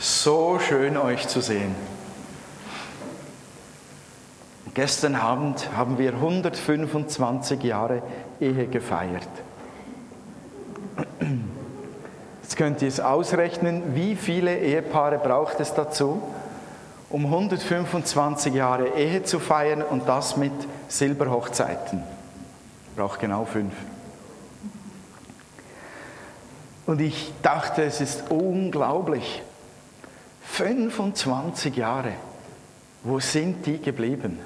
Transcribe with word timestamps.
So 0.00 0.60
schön 0.60 0.96
euch 0.96 1.26
zu 1.26 1.40
sehen. 1.40 1.74
Gestern 4.72 5.16
Abend 5.16 5.70
haben 5.76 5.98
wir 5.98 6.12
125 6.12 7.64
Jahre 7.64 8.02
Ehe 8.38 8.68
gefeiert. 8.68 9.26
Jetzt 12.42 12.56
könnt 12.56 12.80
ihr 12.80 12.86
es 12.86 13.00
ausrechnen, 13.00 13.96
wie 13.96 14.14
viele 14.14 14.56
Ehepaare 14.56 15.18
braucht 15.18 15.58
es 15.58 15.74
dazu, 15.74 16.22
um 17.10 17.24
125 17.24 18.54
Jahre 18.54 18.90
Ehe 18.90 19.24
zu 19.24 19.40
feiern 19.40 19.82
und 19.82 20.08
das 20.08 20.36
mit 20.36 20.52
Silberhochzeiten. 20.86 22.04
Braucht 22.94 23.18
genau 23.18 23.44
fünf. 23.46 23.74
Und 26.86 27.00
ich 27.00 27.32
dachte, 27.42 27.82
es 27.82 28.00
ist 28.00 28.30
unglaublich. 28.30 29.42
25 30.50 31.76
Jahre. 31.76 32.14
Wo 33.04 33.20
sind 33.20 33.64
die 33.64 33.78
geblieben? 33.78 34.40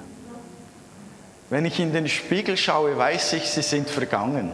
Wenn 1.49 1.65
ich 1.65 1.79
in 1.79 1.91
den 1.91 2.07
Spiegel 2.07 2.55
schaue, 2.57 2.97
weiß 2.97 3.33
ich, 3.33 3.49
sie 3.49 3.61
sind 3.61 3.89
vergangen. 3.89 4.51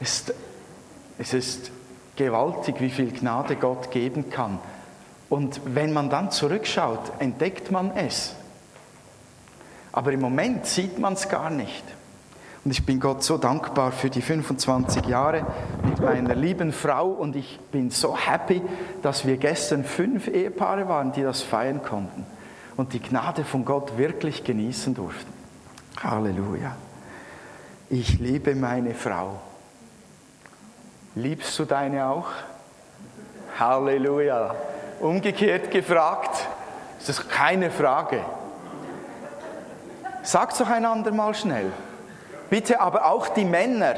es 0.00 1.32
ist 1.32 1.70
gewaltig, 2.16 2.76
wie 2.80 2.90
viel 2.90 3.12
Gnade 3.12 3.56
Gott 3.56 3.90
geben 3.90 4.30
kann. 4.30 4.58
Und 5.28 5.60
wenn 5.64 5.92
man 5.92 6.10
dann 6.10 6.30
zurückschaut, 6.30 7.12
entdeckt 7.20 7.70
man 7.70 7.96
es. 7.96 8.34
Aber 9.92 10.12
im 10.12 10.20
Moment 10.20 10.66
sieht 10.66 10.98
man 10.98 11.12
es 11.12 11.28
gar 11.28 11.50
nicht. 11.50 11.84
Und 12.62 12.72
ich 12.72 12.84
bin 12.84 13.00
Gott 13.00 13.22
so 13.22 13.38
dankbar 13.38 13.90
für 13.90 14.10
die 14.10 14.20
25 14.20 15.06
Jahre 15.06 15.46
mit 15.82 15.98
meiner 16.00 16.34
lieben 16.34 16.72
Frau 16.72 17.06
und 17.08 17.34
ich 17.34 17.58
bin 17.72 17.90
so 17.90 18.16
happy, 18.16 18.60
dass 19.02 19.26
wir 19.26 19.38
gestern 19.38 19.82
fünf 19.84 20.28
Ehepaare 20.28 20.86
waren, 20.86 21.12
die 21.12 21.22
das 21.22 21.40
feiern 21.40 21.82
konnten 21.82 22.26
und 22.76 22.92
die 22.92 23.00
Gnade 23.00 23.44
von 23.44 23.64
Gott 23.64 23.96
wirklich 23.96 24.44
genießen 24.44 24.94
durften. 24.94 25.32
Halleluja. 26.02 26.76
Ich 27.88 28.18
liebe 28.18 28.54
meine 28.54 28.94
Frau. 28.94 29.40
Liebst 31.14 31.58
du 31.58 31.64
deine 31.64 32.06
auch? 32.06 32.28
Halleluja. 33.58 34.54
Umgekehrt 35.00 35.70
gefragt, 35.70 36.46
ist 36.98 37.08
das 37.08 37.26
keine 37.26 37.70
Frage. 37.70 38.20
Sagt 40.22 40.60
doch 40.60 40.68
einander 40.68 41.10
mal 41.10 41.34
schnell. 41.34 41.72
Bitte 42.50 42.80
aber 42.80 43.06
auch 43.06 43.28
die 43.28 43.44
Männer 43.44 43.94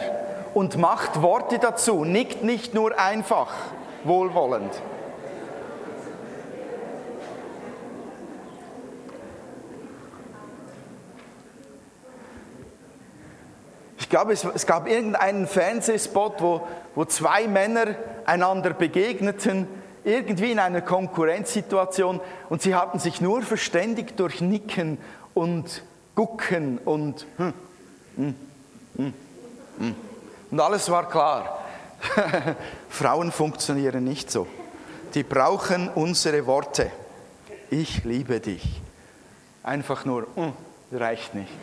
und 0.53 0.77
macht 0.77 1.22
Worte 1.22 1.58
dazu, 1.58 2.05
nickt 2.05 2.45
nicht 2.45 2.75
nur 2.75 2.98
einfach 2.98 3.48
wohlwollend. 4.05 4.70
Ich 13.98 14.11
glaube, 14.11 14.34
es, 14.34 14.67
gab 14.67 14.86
irgendeinen 14.86 15.47
Fernsehspot, 15.47 16.42
wo, 16.42 16.61
wo 16.95 17.06
zwei 17.06 17.48
Männer 17.48 17.95
einander 18.27 18.75
begegneten, 18.75 19.67
irgendwie 20.05 20.53
in 20.53 20.58
einer 20.58 20.83
Konkurrenzsituation 20.83 22.20
und 22.50 22.61
sie 22.61 22.75
hatten 22.75 22.98
sich 22.98 23.23
nur 23.23 23.41
verständigt 23.41 24.20
durch 24.20 24.42
Nicken 24.42 24.98
und 25.33 25.83
Gucken 26.14 26.77
und 26.84 27.27
hm. 27.39 27.55
Und 28.16 28.34
alles 30.60 30.91
war 30.91 31.08
klar. 31.08 31.58
Frauen 32.88 33.32
funktionieren 33.32 34.05
nicht 34.05 34.30
so. 34.30 34.46
Die 35.14 35.22
brauchen 35.22 35.88
unsere 35.88 36.46
Worte. 36.46 36.90
Ich 37.70 38.05
liebe 38.05 38.40
dich. 38.40 38.80
Einfach 39.62 40.05
nur, 40.05 40.27
hm, 40.34 40.52
reicht 40.92 41.34
nicht. 41.34 41.52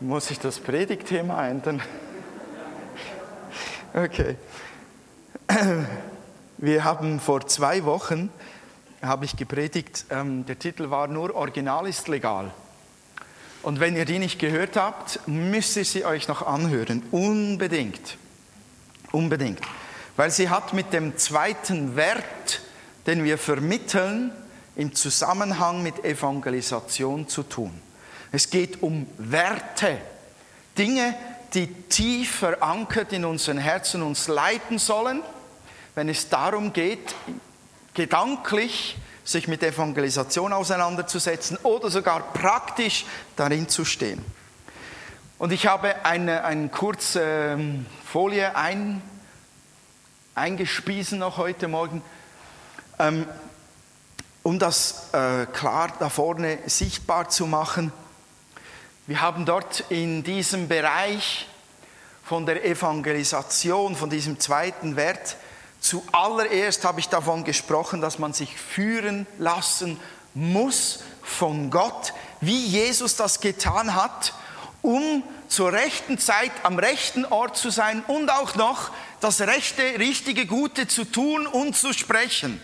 Muss 0.00 0.30
ich 0.30 0.38
das 0.38 0.58
Predigtthema 0.58 1.46
ändern? 1.46 1.82
Okay. 3.94 4.36
Wir 6.56 6.82
haben 6.82 7.20
vor 7.20 7.46
zwei 7.46 7.84
Wochen 7.84 8.30
habe 9.02 9.24
ich 9.24 9.36
gepredigt. 9.36 10.06
Ähm, 10.10 10.46
der 10.46 10.58
Titel 10.58 10.90
war 10.90 11.08
nur 11.08 11.34
Original 11.34 11.86
ist 11.86 12.08
legal. 12.08 12.50
Und 13.62 13.80
wenn 13.80 13.96
ihr 13.96 14.04
die 14.04 14.18
nicht 14.18 14.38
gehört 14.38 14.76
habt, 14.76 15.20
müsst 15.26 15.76
ihr 15.76 15.84
sie 15.84 16.04
euch 16.04 16.28
noch 16.28 16.46
anhören. 16.46 17.02
Unbedingt. 17.10 18.16
Unbedingt. 19.12 19.60
Weil 20.16 20.30
sie 20.30 20.48
hat 20.48 20.72
mit 20.72 20.92
dem 20.92 21.16
zweiten 21.16 21.96
Wert, 21.96 22.60
den 23.06 23.24
wir 23.24 23.38
vermitteln, 23.38 24.32
im 24.74 24.94
Zusammenhang 24.94 25.82
mit 25.82 26.04
Evangelisation 26.04 27.28
zu 27.28 27.42
tun. 27.42 27.72
Es 28.32 28.50
geht 28.50 28.82
um 28.82 29.06
Werte. 29.18 29.98
Dinge, 30.78 31.14
die 31.54 31.66
tief 31.66 32.36
verankert 32.36 33.12
in 33.12 33.24
unseren 33.24 33.58
Herzen 33.58 34.02
uns 34.02 34.28
leiten 34.28 34.78
sollen, 34.78 35.22
wenn 35.94 36.08
es 36.08 36.28
darum 36.30 36.72
geht, 36.72 37.14
gedanklich 37.94 38.96
sich 39.24 39.48
mit 39.48 39.62
Evangelisation 39.62 40.52
auseinanderzusetzen 40.52 41.56
oder 41.62 41.90
sogar 41.90 42.32
praktisch 42.32 43.04
darin 43.36 43.68
zu 43.68 43.84
stehen. 43.84 44.24
Und 45.38 45.52
ich 45.52 45.66
habe 45.66 46.04
eine, 46.04 46.44
eine 46.44 46.68
kurze 46.68 47.20
ähm, 47.22 47.86
Folie 48.04 48.54
ein, 48.56 49.02
eingespiesen 50.34 51.18
noch 51.18 51.36
heute 51.36 51.68
Morgen, 51.68 52.02
ähm, 52.98 53.26
um 54.42 54.58
das 54.58 55.12
äh, 55.12 55.46
klar 55.46 55.92
da 55.98 56.08
vorne 56.08 56.58
sichtbar 56.66 57.28
zu 57.28 57.46
machen. 57.46 57.92
Wir 59.06 59.20
haben 59.20 59.44
dort 59.44 59.84
in 59.88 60.22
diesem 60.22 60.68
Bereich 60.68 61.48
von 62.24 62.46
der 62.46 62.64
Evangelisation, 62.64 63.96
von 63.96 64.10
diesem 64.10 64.38
zweiten 64.38 64.96
Wert, 64.96 65.36
Zuallererst 65.82 66.84
habe 66.84 67.00
ich 67.00 67.08
davon 67.08 67.42
gesprochen, 67.42 68.00
dass 68.00 68.20
man 68.20 68.32
sich 68.32 68.56
führen 68.56 69.26
lassen 69.38 69.98
muss 70.32 71.00
von 71.22 71.70
Gott, 71.70 72.14
wie 72.40 72.66
Jesus 72.66 73.16
das 73.16 73.40
getan 73.40 73.96
hat, 73.96 74.32
um 74.80 75.24
zur 75.48 75.72
rechten 75.72 76.18
Zeit 76.18 76.52
am 76.62 76.78
rechten 76.78 77.24
Ort 77.24 77.56
zu 77.56 77.70
sein 77.70 78.04
und 78.06 78.30
auch 78.30 78.54
noch 78.54 78.92
das 79.20 79.40
rechte, 79.40 79.82
richtige, 79.98 80.46
gute 80.46 80.86
zu 80.86 81.04
tun 81.04 81.48
und 81.48 81.76
zu 81.76 81.92
sprechen. 81.92 82.62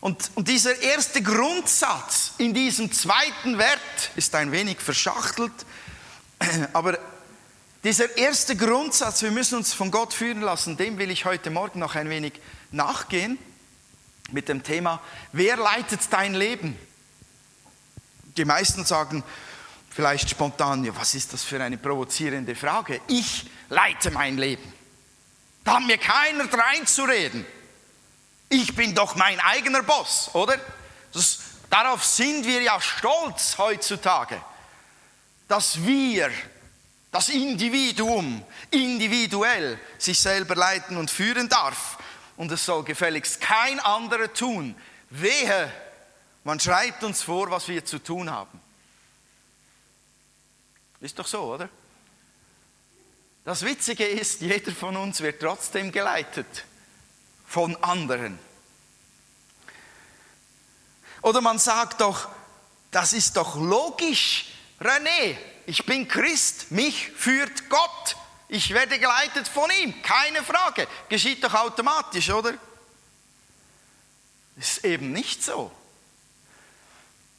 Und, 0.00 0.30
und 0.36 0.46
dieser 0.46 0.80
erste 0.80 1.20
Grundsatz 1.20 2.32
in 2.38 2.54
diesem 2.54 2.92
zweiten 2.92 3.58
Wert 3.58 4.10
ist 4.14 4.36
ein 4.36 4.52
wenig 4.52 4.80
verschachtelt, 4.80 5.52
aber 6.72 6.96
dieser 7.82 8.16
erste 8.16 8.56
Grundsatz, 8.56 9.22
wir 9.22 9.30
müssen 9.30 9.56
uns 9.56 9.72
von 9.72 9.90
Gott 9.90 10.12
führen 10.12 10.42
lassen, 10.42 10.76
dem 10.76 10.98
will 10.98 11.10
ich 11.10 11.24
heute 11.24 11.50
Morgen 11.50 11.78
noch 11.78 11.94
ein 11.94 12.10
wenig 12.10 12.34
nachgehen 12.70 13.38
mit 14.32 14.48
dem 14.48 14.62
Thema, 14.62 15.00
wer 15.32 15.56
leitet 15.56 16.00
dein 16.10 16.34
Leben? 16.34 16.78
Die 18.36 18.44
meisten 18.44 18.84
sagen 18.84 19.24
vielleicht 19.90 20.30
spontan, 20.30 20.84
ja, 20.84 20.94
was 20.94 21.14
ist 21.14 21.32
das 21.32 21.42
für 21.42 21.62
eine 21.62 21.78
provozierende 21.78 22.54
Frage? 22.54 23.00
Ich 23.08 23.50
leite 23.68 24.10
mein 24.10 24.38
Leben. 24.38 24.72
Da 25.64 25.74
hat 25.74 25.86
mir 25.86 25.98
keiner 25.98 26.52
reinzureden. 26.52 27.44
Ich 28.48 28.74
bin 28.74 28.94
doch 28.94 29.16
mein 29.16 29.38
eigener 29.40 29.82
Boss, 29.82 30.30
oder? 30.32 30.58
Das, 31.12 31.38
darauf 31.68 32.04
sind 32.04 32.46
wir 32.46 32.62
ja 32.62 32.80
stolz 32.80 33.58
heutzutage, 33.58 34.40
dass 35.48 35.84
wir 35.84 36.30
das 37.10 37.28
Individuum 37.28 38.44
individuell 38.70 39.78
sich 39.98 40.20
selber 40.20 40.54
leiten 40.54 40.96
und 40.96 41.10
führen 41.10 41.48
darf. 41.48 41.98
Und 42.36 42.52
es 42.52 42.64
soll 42.64 42.84
gefälligst 42.84 43.40
kein 43.40 43.80
anderer 43.80 44.32
tun. 44.32 44.74
Wehe, 45.10 45.72
man 46.44 46.60
schreibt 46.60 47.02
uns 47.02 47.22
vor, 47.22 47.50
was 47.50 47.68
wir 47.68 47.84
zu 47.84 47.98
tun 47.98 48.30
haben. 48.30 48.60
Ist 51.00 51.18
doch 51.18 51.26
so, 51.26 51.54
oder? 51.54 51.68
Das 53.44 53.64
Witzige 53.64 54.06
ist, 54.06 54.42
jeder 54.42 54.72
von 54.72 54.96
uns 54.96 55.20
wird 55.20 55.40
trotzdem 55.40 55.90
geleitet 55.90 56.64
von 57.46 57.74
anderen. 57.82 58.38
Oder 61.22 61.40
man 61.40 61.58
sagt 61.58 62.00
doch, 62.00 62.28
das 62.90 63.12
ist 63.12 63.36
doch 63.36 63.56
logisch, 63.56 64.46
René, 64.80 65.36
ich 65.70 65.86
bin 65.86 66.08
Christ, 66.08 66.72
mich 66.72 67.12
führt 67.16 67.70
Gott. 67.70 68.16
Ich 68.48 68.74
werde 68.74 68.98
geleitet 68.98 69.46
von 69.46 69.70
ihm, 69.80 70.02
keine 70.02 70.42
Frage. 70.42 70.88
Geschieht 71.08 71.44
doch 71.44 71.54
automatisch, 71.54 72.28
oder? 72.30 72.54
Ist 74.56 74.84
eben 74.84 75.12
nicht 75.12 75.44
so. 75.44 75.70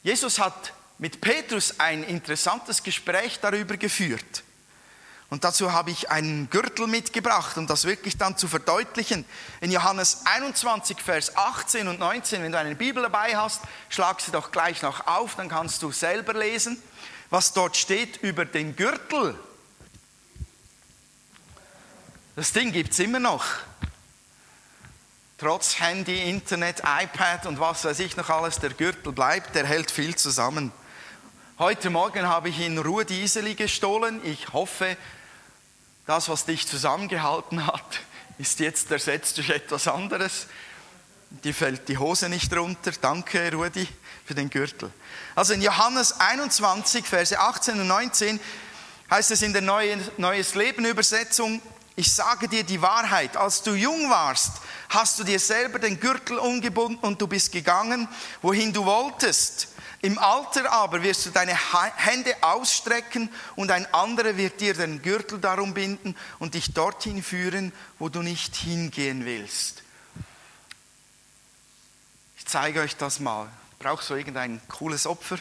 Jesus 0.01 0.39
hat 0.39 0.71
mit 0.97 1.19
Petrus 1.19 1.77
ein 1.77 2.05
interessantes 2.05 2.81
Gespräch 2.81 3.37
darüber 3.41 3.75
geführt. 3.75 4.43
Und 5.29 5.43
dazu 5.43 5.73
habe 5.73 5.91
ich 5.91 6.09
einen 6.09 6.49
Gürtel 6.49 6.87
mitgebracht, 6.87 7.57
um 7.57 7.67
das 7.67 7.83
wirklich 7.83 8.17
dann 8.17 8.37
zu 8.37 8.47
verdeutlichen. 8.47 9.25
In 9.59 9.71
Johannes 9.71 10.21
21, 10.23 11.01
Vers 11.01 11.35
18 11.35 11.89
und 11.89 11.99
19, 11.99 12.41
wenn 12.43 12.53
du 12.53 12.57
eine 12.57 12.75
Bibel 12.75 13.03
dabei 13.03 13.35
hast, 13.35 13.61
schlag 13.89 14.21
sie 14.21 14.31
doch 14.31 14.51
gleich 14.53 14.81
noch 14.81 15.05
auf, 15.05 15.35
dann 15.35 15.49
kannst 15.49 15.83
du 15.83 15.91
selber 15.91 16.33
lesen, 16.33 16.81
was 17.31 17.53
dort 17.53 17.77
steht 17.77 18.17
über 18.17 18.45
den 18.45 18.75
Gürtel. 18.75 19.39
Das 22.35 22.51
Ding 22.51 22.71
gibt 22.73 22.91
es 22.91 22.99
immer 22.99 23.19
noch. 23.19 23.45
Trotz 25.37 25.79
Handy, 25.79 26.29
Internet, 26.29 26.83
iPad 26.85 27.45
und 27.47 27.59
was 27.59 27.85
weiß 27.85 27.99
ich 27.99 28.15
noch 28.17 28.29
alles, 28.29 28.59
der 28.59 28.71
Gürtel 28.71 29.13
bleibt, 29.13 29.55
der 29.55 29.65
hält 29.65 29.89
viel 29.89 30.15
zusammen. 30.15 30.71
Heute 31.57 31.89
Morgen 31.89 32.27
habe 32.27 32.49
ich 32.49 32.59
in 32.59 32.77
Ruhe 32.77 33.05
Dieseli 33.05 33.55
gestohlen. 33.55 34.19
Ich 34.25 34.51
hoffe, 34.51 34.97
das, 36.05 36.27
was 36.27 36.45
dich 36.45 36.67
zusammengehalten 36.67 37.65
hat, 37.65 38.01
ist 38.39 38.59
jetzt 38.59 38.91
ersetzt 38.91 39.37
durch 39.37 39.51
etwas 39.51 39.87
anderes. 39.87 40.47
Die 41.45 41.53
fällt 41.53 41.87
die 41.87 41.97
Hose 41.97 42.27
nicht 42.27 42.53
runter. 42.53 42.91
Danke, 42.99 43.53
Rudi, 43.53 43.87
für 44.31 44.35
den 44.35 44.49
Gürtel. 44.49 44.89
Also 45.35 45.51
in 45.51 45.61
Johannes 45.61 46.17
21, 46.17 47.05
Verse 47.05 47.37
18 47.37 47.81
und 47.81 47.87
19 47.87 48.39
heißt 49.09 49.31
es 49.31 49.41
in 49.41 49.51
der 49.51 49.61
Neues 49.61 50.55
Leben 50.55 50.85
Übersetzung, 50.85 51.61
ich 51.97 52.13
sage 52.13 52.47
dir 52.47 52.63
die 52.63 52.81
Wahrheit, 52.81 53.35
als 53.35 53.61
du 53.61 53.73
jung 53.73 54.09
warst, 54.09 54.61
hast 54.87 55.19
du 55.19 55.25
dir 55.25 55.37
selber 55.37 55.79
den 55.79 55.99
Gürtel 55.99 56.37
umgebunden 56.37 57.05
und 57.05 57.21
du 57.21 57.27
bist 57.27 57.51
gegangen, 57.51 58.07
wohin 58.41 58.71
du 58.71 58.85
wolltest. 58.85 59.67
Im 60.01 60.17
Alter 60.17 60.71
aber 60.71 61.03
wirst 61.03 61.25
du 61.25 61.31
deine 61.31 61.57
Hände 61.97 62.33
ausstrecken 62.39 63.29
und 63.57 63.69
ein 63.69 63.85
anderer 63.93 64.37
wird 64.37 64.61
dir 64.61 64.73
den 64.73 65.01
Gürtel 65.01 65.39
darum 65.39 65.73
binden 65.73 66.15
und 66.39 66.53
dich 66.53 66.73
dorthin 66.73 67.21
führen, 67.21 67.73
wo 67.99 68.07
du 68.07 68.21
nicht 68.21 68.55
hingehen 68.55 69.25
willst. 69.25 69.83
Ich 72.37 72.45
zeige 72.45 72.79
euch 72.79 72.95
das 72.95 73.19
mal. 73.19 73.49
Brauchst 73.81 74.11
du 74.11 74.13
irgendein 74.13 74.61
cooles 74.67 75.07
Opfer? 75.07 75.39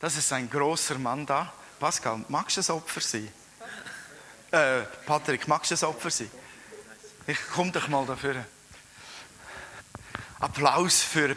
Das 0.00 0.16
ist 0.16 0.32
ein 0.32 0.50
großer 0.50 0.98
Mann 0.98 1.24
da. 1.24 1.52
Pascal, 1.78 2.24
magst 2.28 2.56
du 2.56 2.58
das 2.58 2.70
Opfer 2.70 3.00
sein? 3.00 3.32
Äh, 4.50 4.80
Patrick, 5.06 5.46
magst 5.46 5.70
du 5.70 5.74
das 5.74 5.84
Opfer 5.84 6.10
sein? 6.10 6.28
Ich 7.28 7.38
komm 7.54 7.70
doch 7.70 7.86
mal 7.86 8.04
dafür. 8.04 8.44
Applaus 10.40 11.02
für 11.02 11.36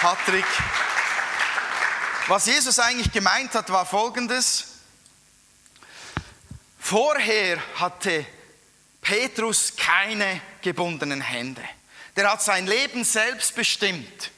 Patrick. 0.00 0.46
Was 2.28 2.46
Jesus 2.46 2.78
eigentlich 2.78 3.10
gemeint 3.10 3.52
hat, 3.54 3.68
war 3.70 3.84
folgendes. 3.84 4.71
Vorher 6.84 7.62
hatte 7.76 8.26
Petrus 9.00 9.76
keine 9.76 10.40
gebundenen 10.62 11.20
Hände. 11.20 11.62
Der 12.16 12.30
hat 12.30 12.42
sein 12.42 12.66
Leben 12.66 13.04
selbst 13.04 13.54
bestimmt. 13.54 14.32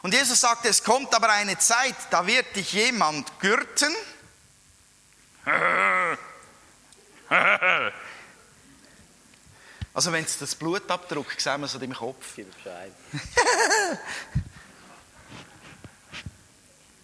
Und 0.00 0.14
Jesus 0.14 0.40
sagte, 0.40 0.68
es 0.68 0.82
kommt 0.82 1.14
aber 1.14 1.28
eine 1.28 1.58
Zeit, 1.58 1.94
da 2.10 2.26
wird 2.26 2.56
dich 2.56 2.72
jemand 2.72 3.38
gürten 3.38 3.94
Also 9.92 10.12
wenn 10.12 10.24
es 10.24 10.38
das 10.38 10.54
Blut 10.54 10.90
abdruckt, 10.90 11.38
sehen 11.40 11.60
wir 11.60 11.66
es 11.66 11.74
an 11.74 11.80
deinem 11.80 11.94
Kopf. 11.94 12.36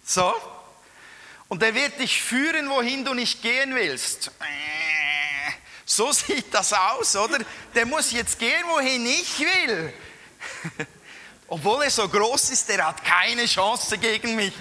so. 0.05 0.52
Und 1.53 1.63
er 1.63 1.75
wird 1.75 2.01
dich 2.01 2.23
führen, 2.23 2.71
wohin 2.71 3.05
du 3.05 3.13
nicht 3.13 3.43
gehen 3.43 3.75
willst. 3.75 4.31
So 5.85 6.11
sieht 6.13 6.47
das 6.55 6.73
aus, 6.73 7.15
oder? 7.15 7.41
Der 7.75 7.85
muss 7.85 8.11
jetzt 8.11 8.39
gehen, 8.39 8.65
wohin 8.69 9.05
ich 9.05 9.39
will. 9.39 9.93
Obwohl 11.49 11.83
er 11.83 11.91
so 11.91 12.09
groß 12.09 12.53
ist, 12.53 12.71
der 12.71 12.87
hat 12.87 13.05
keine 13.05 13.45
Chance 13.45 13.99
gegen 13.99 14.35
mich. 14.35 14.55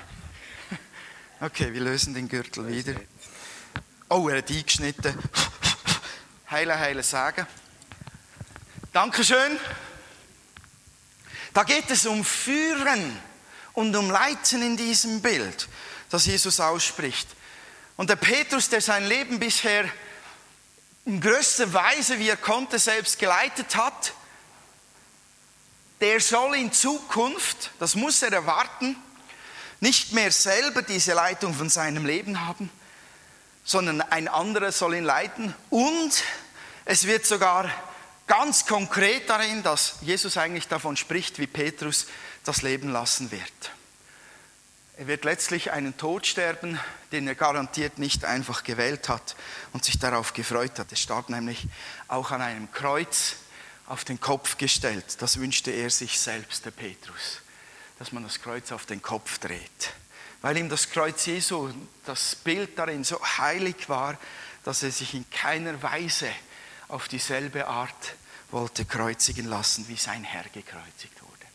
okay, 1.42 1.70
wir 1.70 1.82
lösen 1.82 2.14
den 2.14 2.30
Gürtel 2.30 2.66
wieder. 2.66 2.94
Oh, 4.08 4.26
er 4.30 4.38
hat 4.38 4.48
eingeschnitten. 4.48 5.18
Heile, 6.50 6.78
heile 6.78 7.02
sagen. 7.02 7.46
Dankeschön. 8.90 9.60
Da 11.52 11.62
geht 11.62 11.90
es 11.90 12.06
um 12.06 12.24
Führen 12.24 13.20
und 13.74 13.94
um 13.94 14.10
Leiten 14.10 14.62
in 14.62 14.76
diesem 14.76 15.20
Bild, 15.20 15.68
das 16.10 16.26
Jesus 16.26 16.60
ausspricht. 16.60 17.28
Und 17.96 18.10
der 18.10 18.16
Petrus, 18.16 18.68
der 18.68 18.80
sein 18.80 19.06
Leben 19.06 19.38
bisher 19.38 19.84
in 21.04 21.20
größter 21.20 21.72
Weise, 21.72 22.18
wie 22.18 22.28
er 22.28 22.36
konnte, 22.36 22.78
selbst 22.78 23.18
geleitet 23.18 23.76
hat, 23.76 24.14
der 26.00 26.20
soll 26.20 26.56
in 26.56 26.72
Zukunft, 26.72 27.70
das 27.78 27.94
muss 27.94 28.22
er 28.22 28.32
erwarten, 28.32 28.96
nicht 29.80 30.12
mehr 30.12 30.32
selber 30.32 30.82
diese 30.82 31.12
Leitung 31.12 31.54
von 31.54 31.68
seinem 31.68 32.06
Leben 32.06 32.46
haben, 32.46 32.70
sondern 33.64 34.00
ein 34.00 34.28
anderer 34.28 34.72
soll 34.72 34.94
ihn 34.94 35.04
leiten. 35.04 35.54
Und 35.70 36.24
es 36.84 37.06
wird 37.06 37.26
sogar 37.26 37.70
ganz 38.26 38.66
konkret 38.66 39.28
darin, 39.28 39.62
dass 39.62 39.96
Jesus 40.00 40.36
eigentlich 40.36 40.68
davon 40.68 40.96
spricht, 40.96 41.38
wie 41.38 41.46
Petrus 41.46 42.06
das 42.44 42.62
Leben 42.62 42.90
lassen 42.90 43.30
wird. 43.30 43.70
Er 44.96 45.06
wird 45.08 45.24
letztlich 45.24 45.72
einen 45.72 45.96
Tod 45.96 46.26
sterben, 46.26 46.78
den 47.10 47.26
er 47.26 47.34
garantiert 47.34 47.98
nicht 47.98 48.24
einfach 48.24 48.62
gewählt 48.62 49.08
hat 49.08 49.34
und 49.72 49.84
sich 49.84 49.98
darauf 49.98 50.34
gefreut 50.34 50.78
hat. 50.78 50.92
Er 50.92 50.96
starb 50.96 51.30
nämlich 51.30 51.66
auch 52.06 52.30
an 52.30 52.42
einem 52.42 52.70
Kreuz 52.70 53.36
auf 53.86 54.04
den 54.04 54.20
Kopf 54.20 54.56
gestellt. 54.56 55.16
Das 55.18 55.38
wünschte 55.38 55.72
er 55.72 55.90
sich 55.90 56.20
selbst, 56.20 56.64
der 56.64 56.70
Petrus, 56.70 57.40
dass 57.98 58.12
man 58.12 58.22
das 58.22 58.40
Kreuz 58.40 58.70
auf 58.70 58.86
den 58.86 59.02
Kopf 59.02 59.38
dreht 59.38 59.94
weil 60.44 60.58
ihm 60.58 60.68
das 60.68 60.90
Kreuz 60.90 61.24
Jesu, 61.24 61.70
das 62.04 62.34
Bild 62.34 62.78
darin 62.78 63.02
so 63.02 63.18
heilig 63.38 63.88
war, 63.88 64.18
dass 64.62 64.82
er 64.82 64.90
sich 64.90 65.14
in 65.14 65.24
keiner 65.30 65.82
Weise 65.82 66.28
auf 66.88 67.08
dieselbe 67.08 67.66
Art 67.66 68.14
wollte 68.50 68.84
kreuzigen 68.84 69.46
lassen, 69.46 69.88
wie 69.88 69.96
sein 69.96 70.24
Herr 70.24 70.44
gekreuzigt 70.44 71.22
wurde. 71.22 71.46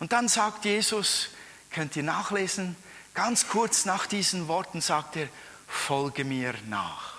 Und 0.00 0.12
dann 0.12 0.28
sagt 0.28 0.64
Jesus, 0.64 1.28
könnt 1.70 1.96
ihr 1.96 2.02
nachlesen, 2.02 2.76
ganz 3.14 3.48
kurz 3.48 3.84
nach 3.84 4.06
diesen 4.06 4.48
Worten 4.48 4.80
sagt 4.80 5.16
er, 5.16 5.28
folge 5.66 6.24
mir 6.24 6.54
nach. 6.66 7.14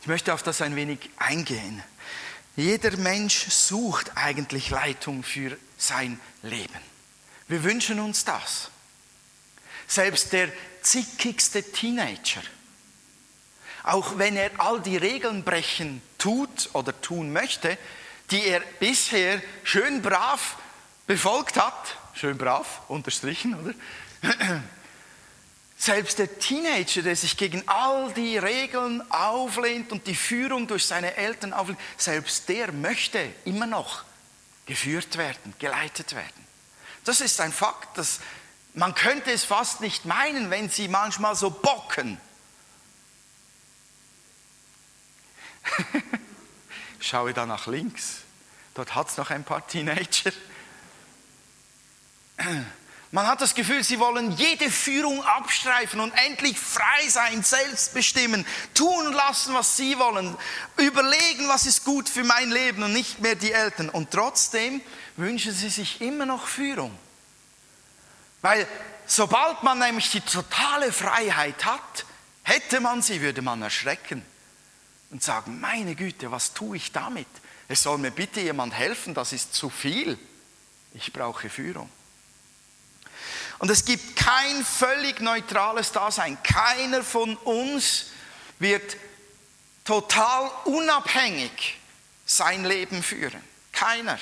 Ich 0.00 0.08
möchte 0.08 0.34
auf 0.34 0.42
das 0.42 0.60
ein 0.62 0.74
wenig 0.74 1.10
eingehen. 1.16 1.82
Jeder 2.56 2.96
Mensch 2.96 3.48
sucht 3.50 4.16
eigentlich 4.16 4.68
Leitung 4.70 5.22
für 5.22 5.56
sein 5.78 6.20
Leben. 6.42 6.80
Wir 7.48 7.62
wünschen 7.62 8.00
uns 8.00 8.24
das. 8.24 8.70
Selbst 9.86 10.32
der 10.32 10.48
zickigste 10.82 11.62
Teenager, 11.62 12.42
auch 13.84 14.18
wenn 14.18 14.36
er 14.36 14.50
all 14.58 14.80
die 14.80 14.96
Regeln 14.96 15.42
brechen 15.42 16.02
tut 16.18 16.70
oder 16.72 16.98
tun 17.00 17.32
möchte, 17.32 17.76
die 18.30 18.46
er 18.46 18.60
bisher 18.80 19.42
schön 19.64 20.02
brav 20.02 20.56
befolgt 21.06 21.60
hat, 21.60 21.96
schön 22.14 22.38
brav, 22.38 22.82
unterstrichen, 22.88 23.54
oder? 23.60 23.74
Selbst 25.76 26.20
der 26.20 26.38
Teenager, 26.38 27.02
der 27.02 27.16
sich 27.16 27.36
gegen 27.36 27.66
all 27.66 28.12
die 28.12 28.38
Regeln 28.38 29.02
auflehnt 29.10 29.90
und 29.90 30.06
die 30.06 30.14
Führung 30.14 30.68
durch 30.68 30.86
seine 30.86 31.16
Eltern 31.16 31.52
auflehnt, 31.52 31.80
selbst 31.96 32.48
der 32.48 32.70
möchte 32.70 33.18
immer 33.44 33.66
noch 33.66 34.04
geführt 34.64 35.18
werden, 35.18 35.54
geleitet 35.58 36.14
werden. 36.14 36.46
Das 37.04 37.20
ist 37.20 37.40
ein 37.40 37.52
Fakt, 37.52 37.98
dass 37.98 38.20
man 38.74 38.94
könnte 38.94 39.32
es 39.32 39.44
fast 39.44 39.80
nicht 39.80 40.04
meinen, 40.04 40.50
wenn 40.50 40.70
sie 40.70 40.88
manchmal 40.88 41.34
so 41.34 41.50
bocken. 41.50 42.18
Schaue 47.00 47.32
da 47.32 47.46
nach 47.46 47.66
links. 47.66 48.22
Dort 48.74 48.94
hat 48.94 49.08
es 49.08 49.16
noch 49.16 49.30
ein 49.30 49.44
paar 49.44 49.66
Teenager. 49.66 50.32
Man 53.14 53.26
hat 53.26 53.42
das 53.42 53.54
Gefühl, 53.54 53.84
sie 53.84 53.98
wollen 54.00 54.32
jede 54.32 54.70
Führung 54.70 55.22
abstreifen 55.22 56.00
und 56.00 56.12
endlich 56.12 56.58
frei 56.58 57.06
sein, 57.08 57.42
selbst 57.42 57.92
bestimmen, 57.92 58.46
tun 58.72 59.12
lassen, 59.12 59.52
was 59.52 59.76
sie 59.76 59.98
wollen, 59.98 60.34
überlegen, 60.78 61.46
was 61.46 61.66
ist 61.66 61.84
gut 61.84 62.08
für 62.08 62.24
mein 62.24 62.50
Leben 62.50 62.82
und 62.82 62.94
nicht 62.94 63.20
mehr 63.20 63.34
die 63.34 63.52
Eltern. 63.52 63.90
Und 63.90 64.12
trotzdem 64.12 64.80
wünschen 65.18 65.52
sie 65.52 65.68
sich 65.68 66.00
immer 66.00 66.24
noch 66.24 66.46
Führung. 66.46 66.98
Weil 68.40 68.66
sobald 69.04 69.62
man 69.62 69.78
nämlich 69.78 70.10
die 70.10 70.22
totale 70.22 70.90
Freiheit 70.90 71.66
hat, 71.66 72.06
hätte 72.44 72.80
man 72.80 73.02
sie, 73.02 73.20
würde 73.20 73.42
man 73.42 73.60
erschrecken. 73.60 74.24
Und 75.12 75.22
sagen, 75.22 75.60
meine 75.60 75.94
Güte, 75.94 76.32
was 76.32 76.54
tue 76.54 76.78
ich 76.78 76.90
damit? 76.90 77.28
Es 77.68 77.82
soll 77.82 77.98
mir 77.98 78.10
bitte 78.10 78.40
jemand 78.40 78.74
helfen, 78.74 79.14
das 79.14 79.32
ist 79.32 79.54
zu 79.54 79.70
viel. 79.70 80.18
Ich 80.94 81.12
brauche 81.12 81.48
Führung. 81.48 81.88
Und 83.58 83.70
es 83.70 83.84
gibt 83.84 84.16
kein 84.16 84.64
völlig 84.64 85.20
neutrales 85.20 85.92
Dasein. 85.92 86.42
Keiner 86.42 87.04
von 87.04 87.36
uns 87.36 88.06
wird 88.58 88.96
total 89.84 90.50
unabhängig 90.64 91.78
sein 92.26 92.64
Leben 92.64 93.02
führen. 93.02 93.40
Keiner. 93.70 94.18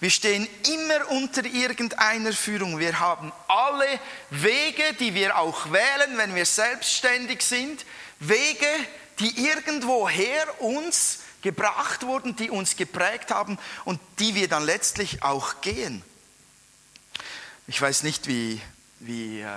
Wir 0.00 0.10
stehen 0.10 0.46
immer 0.68 1.10
unter 1.10 1.44
irgendeiner 1.44 2.32
Führung. 2.32 2.78
Wir 2.78 2.98
haben 2.98 3.32
alle 3.48 3.98
Wege, 4.30 4.92
die 5.00 5.14
wir 5.14 5.38
auch 5.38 5.72
wählen, 5.72 6.18
wenn 6.18 6.34
wir 6.34 6.44
selbstständig 6.44 7.42
sind. 7.42 7.86
Wege, 8.18 8.68
die 9.18 9.46
irgendwoher 9.46 10.60
uns 10.60 11.20
gebracht 11.42 12.02
wurden, 12.02 12.36
die 12.36 12.50
uns 12.50 12.76
geprägt 12.76 13.30
haben 13.30 13.58
und 13.84 14.00
die 14.18 14.34
wir 14.34 14.48
dann 14.48 14.64
letztlich 14.64 15.22
auch 15.22 15.60
gehen. 15.60 16.02
Ich 17.66 17.80
weiß 17.80 18.02
nicht, 18.02 18.26
wie, 18.26 18.60
wie 19.00 19.40
äh, 19.40 19.48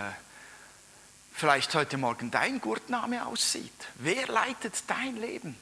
vielleicht 1.33 1.73
heute 1.75 1.97
Morgen 1.97 2.31
dein 2.31 2.59
Gurtname 2.59 3.25
aussieht. 3.25 3.71
Wer 3.95 4.27
leitet 4.27 4.75
dein 4.87 5.17
Leben? 5.17 5.55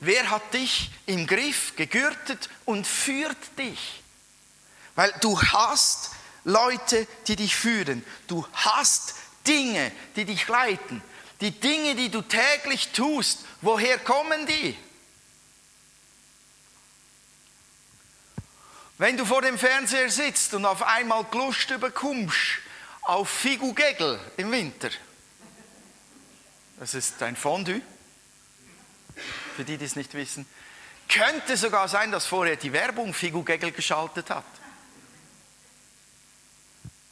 Wer 0.00 0.30
hat 0.30 0.54
dich 0.54 0.90
im 1.06 1.26
Griff, 1.26 1.76
gegürtet 1.76 2.48
und 2.64 2.86
führt 2.86 3.58
dich? 3.58 4.02
Weil 4.94 5.12
du 5.20 5.40
hast 5.40 6.10
Leute, 6.44 7.06
die 7.26 7.36
dich 7.36 7.54
führen. 7.54 8.04
Du 8.26 8.46
hast 8.52 9.14
Dinge, 9.46 9.92
die 10.16 10.24
dich 10.24 10.48
leiten. 10.48 11.02
Die 11.40 11.52
Dinge, 11.52 11.94
die 11.94 12.10
du 12.10 12.22
täglich 12.22 12.92
tust, 12.92 13.44
woher 13.62 13.98
kommen 13.98 14.46
die? 14.46 14.76
Wenn 18.98 19.16
du 19.16 19.24
vor 19.24 19.40
dem 19.40 19.58
Fernseher 19.58 20.10
sitzt 20.10 20.52
und 20.52 20.66
auf 20.66 20.82
einmal 20.82 21.24
Lust 21.32 21.68
bekommst 21.80 22.58
auf 23.02 23.30
Figugegel 23.30 24.20
im 24.36 24.52
Winter, 24.52 24.90
das 26.78 26.92
ist 26.92 27.22
ein 27.22 27.34
Fondue, 27.34 27.80
für 29.56 29.64
die, 29.64 29.78
die 29.78 29.86
es 29.86 29.96
nicht 29.96 30.12
wissen. 30.12 30.46
Könnte 31.08 31.56
sogar 31.56 31.88
sein, 31.88 32.12
dass 32.12 32.26
vorher 32.26 32.56
die 32.56 32.72
Werbung 32.74 33.14
Figugegel 33.14 33.72
geschaltet 33.72 34.28
hat. 34.28 34.44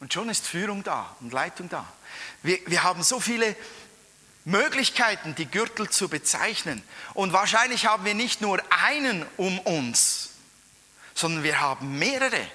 Und 0.00 0.12
schon 0.12 0.28
ist 0.28 0.46
Führung 0.46 0.84
da 0.84 1.16
und 1.20 1.32
Leitung 1.32 1.68
da. 1.68 1.90
Wir, 2.42 2.58
wir 2.66 2.82
haben 2.82 3.02
so 3.02 3.18
viele 3.18 3.56
Möglichkeiten, 4.48 5.34
die 5.34 5.46
Gürtel 5.46 5.90
zu 5.90 6.08
bezeichnen. 6.08 6.82
Und 7.14 7.32
wahrscheinlich 7.32 7.86
haben 7.86 8.04
wir 8.04 8.14
nicht 8.14 8.40
nur 8.40 8.60
einen 8.70 9.24
um 9.36 9.58
uns, 9.60 10.30
sondern 11.14 11.42
wir 11.42 11.60
haben 11.60 11.98
mehrere. 11.98 12.46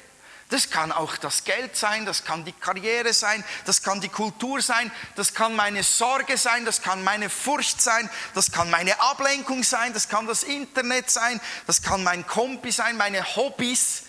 Das 0.50 0.70
kann 0.70 0.92
auch 0.92 1.18
das 1.18 1.46
Geld 1.46 1.76
sein, 1.76 2.06
das 2.06 2.26
kann 2.26 2.46
die 2.46 2.52
Karriere 2.52 3.14
sein, 3.14 3.44
das 3.66 3.82
kann 3.82 4.02
die 4.02 4.10
Kultur 4.10 4.62
sein, 4.62 4.92
das 5.16 5.34
kann 5.34 5.56
meine 5.56 5.82
Sorge 5.84 6.38
sein, 6.38 6.66
das 6.66 6.82
kann 6.82 7.04
meine 7.04 7.30
Furcht 7.30 7.82
sein, 7.82 8.10
das 8.36 8.52
kann 8.52 8.70
meine 8.70 9.00
Ablenkung 9.00 9.64
sein, 9.64 9.94
das 9.94 10.10
kann 10.10 10.28
das 10.28 10.44
Internet 10.44 11.10
sein, 11.10 11.42
das 11.66 11.82
kann 11.82 12.04
mein 12.04 12.28
Kompi 12.28 12.72
sein, 12.72 12.98
meine 12.98 13.36
Hobbys. 13.36 14.04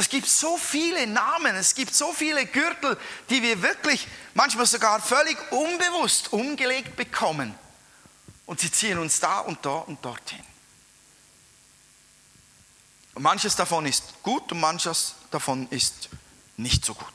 Das 0.00 0.08
gibt 0.08 0.28
so 0.28 0.56
viele 0.56 1.06
Namen, 1.06 1.54
es 1.56 1.74
gibt 1.74 1.94
so 1.94 2.10
viele 2.14 2.46
Gürtel, 2.46 2.96
die 3.28 3.42
wir 3.42 3.60
wirklich 3.60 4.08
manchmal 4.32 4.64
sogar 4.64 4.98
völlig 4.98 5.36
unbewusst 5.52 6.32
umgelegt 6.32 6.96
bekommen. 6.96 7.54
Und 8.46 8.60
sie 8.60 8.72
ziehen 8.72 8.96
uns 8.96 9.20
da 9.20 9.40
und 9.40 9.62
da 9.62 9.72
und 9.80 10.02
dorthin. 10.02 10.42
Und 13.12 13.24
manches 13.24 13.56
davon 13.56 13.84
ist 13.84 14.22
gut 14.22 14.50
und 14.52 14.60
manches 14.60 15.16
davon 15.30 15.68
ist 15.68 16.08
nicht 16.56 16.82
so 16.82 16.94
gut. 16.94 17.06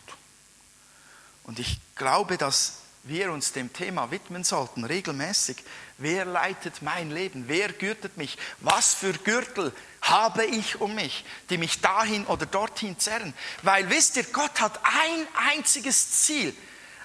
Und 1.45 1.57
ich 1.57 1.79
glaube, 1.95 2.37
dass 2.37 2.81
wir 3.05 3.31
uns 3.31 3.53
dem 3.53 3.71
Thema 3.71 4.11
widmen 4.11 4.43
sollten, 4.43 4.83
regelmäßig. 4.83 5.57
Wer 5.97 6.25
leitet 6.25 6.81
mein 6.81 7.11
Leben? 7.11 7.45
Wer 7.47 7.71
gürtet 7.71 8.17
mich? 8.17 8.37
Was 8.59 8.93
für 8.95 9.13
Gürtel 9.13 9.71
habe 10.01 10.45
ich 10.45 10.81
um 10.81 10.95
mich, 10.95 11.23
die 11.49 11.57
mich 11.57 11.81
dahin 11.81 12.25
oder 12.25 12.45
dorthin 12.45 12.99
zerren? 12.99 13.33
Weil 13.61 13.89
wisst 13.89 14.17
ihr, 14.17 14.23
Gott 14.23 14.59
hat 14.59 14.79
ein 14.83 15.27
einziges 15.55 16.23
Ziel. 16.23 16.55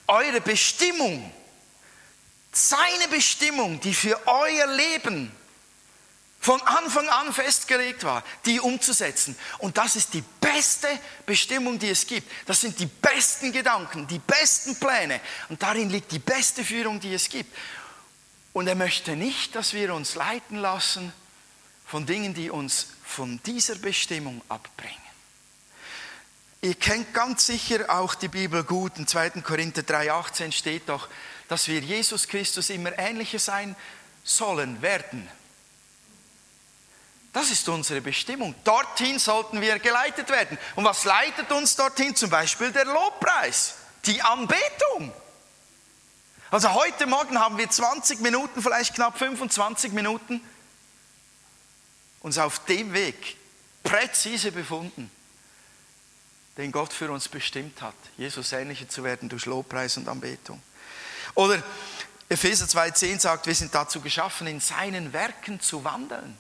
Eure 0.07 0.40
Bestimmung, 0.40 1.33
seine 2.50 3.09
Bestimmung, 3.11 3.78
die 3.80 3.95
für 3.95 4.19
euer 4.26 4.66
Leben 4.66 5.30
von 6.42 6.61
Anfang 6.62 7.06
an 7.11 7.35
festgelegt 7.35 8.02
war, 8.02 8.25
die 8.47 8.61
umzusetzen. 8.61 9.37
Und 9.59 9.76
das 9.76 9.94
ist 9.94 10.14
die 10.14 10.25
beste 10.40 10.88
Bestimmung, 11.26 11.78
die 11.78 11.90
es 11.90 12.06
gibt. 12.06 12.30
Das 12.47 12.62
sind 12.62 12.78
die 12.78 12.87
besten 12.87 13.52
Gedanken, 13.52 14.06
die 14.06 14.18
besten 14.18 14.75
Pläne. 14.80 15.20
Und 15.50 15.62
darin 15.62 15.90
liegt 15.90 16.11
die 16.12 16.18
beste 16.18 16.64
Führung, 16.64 16.99
die 16.99 17.12
es 17.12 17.28
gibt. 17.28 17.54
Und 18.54 18.66
er 18.66 18.75
möchte 18.75 19.16
nicht, 19.16 19.54
dass 19.54 19.75
wir 19.75 19.94
uns 19.94 20.14
leiten 20.14 20.56
lassen 20.56 21.12
von 21.87 22.06
Dingen, 22.06 22.32
die 22.32 22.49
uns 22.49 22.87
von 23.04 23.38
dieser 23.44 23.75
Bestimmung 23.75 24.40
abbringen. 24.49 24.97
Ihr 26.62 26.75
kennt 26.75 27.12
ganz 27.12 27.47
sicher 27.47 27.90
auch 27.90 28.14
die 28.14 28.28
Bibel 28.28 28.64
gut. 28.64 28.97
In 28.97 29.06
2. 29.06 29.42
Korinther 29.42 29.82
3,18 29.82 30.52
steht 30.52 30.88
doch, 30.88 31.09
dass 31.49 31.68
wir 31.68 31.80
Jesus 31.80 32.28
Christus 32.28 32.70
immer 32.70 32.99
ähnlicher 32.99 33.38
sein 33.38 33.76
sollen, 34.25 34.80
werden 34.80 35.28
das 37.32 37.50
ist 37.50 37.68
unsere 37.68 38.00
Bestimmung. 38.00 38.54
Dorthin 38.64 39.18
sollten 39.18 39.60
wir 39.60 39.78
geleitet 39.78 40.30
werden. 40.30 40.58
Und 40.75 40.84
was 40.84 41.04
leitet 41.04 41.50
uns 41.52 41.76
dorthin? 41.76 42.16
Zum 42.16 42.28
Beispiel 42.28 42.72
der 42.72 42.87
Lobpreis, 42.87 43.75
die 44.04 44.20
Anbetung. 44.20 45.12
Also 46.50 46.75
heute 46.75 47.06
Morgen 47.06 47.38
haben 47.38 47.58
wir 47.58 47.70
20 47.70 48.20
Minuten, 48.20 48.60
vielleicht 48.60 48.94
knapp 48.94 49.16
25 49.16 49.92
Minuten, 49.92 50.40
uns 52.20 52.38
auf 52.38 52.64
dem 52.64 52.92
Weg 52.92 53.37
präzise 53.84 54.50
befunden, 54.50 55.10
den 56.56 56.72
Gott 56.72 56.92
für 56.92 57.12
uns 57.12 57.28
bestimmt 57.28 57.80
hat, 57.80 57.94
Jesus 58.16 58.52
ähnlicher 58.52 58.88
zu 58.88 59.04
werden 59.04 59.28
durch 59.28 59.46
Lobpreis 59.46 59.96
und 59.96 60.08
Anbetung. 60.08 60.60
Oder 61.37 61.62
Epheser 62.28 62.66
2,10 62.66 63.20
sagt, 63.20 63.46
wir 63.46 63.54
sind 63.54 63.72
dazu 63.72 64.00
geschaffen, 64.00 64.49
in 64.49 64.58
seinen 64.58 65.12
Werken 65.12 65.60
zu 65.60 65.84
wandeln. 65.84 66.37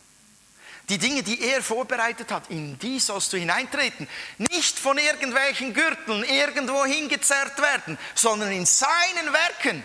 Die 0.90 0.98
Dinge, 0.98 1.22
die 1.22 1.40
er 1.40 1.62
vorbereitet 1.62 2.32
hat, 2.32 2.50
in 2.50 2.76
die 2.80 2.98
sollst 2.98 3.32
du 3.32 3.36
hineintreten. 3.36 4.08
Nicht 4.38 4.76
von 4.76 4.98
irgendwelchen 4.98 5.72
Gürteln 5.72 6.24
irgendwo 6.24 6.84
hingezerrt 6.84 7.62
werden, 7.62 7.96
sondern 8.16 8.50
in 8.50 8.66
seinen 8.66 9.32
Werken. 9.32 9.84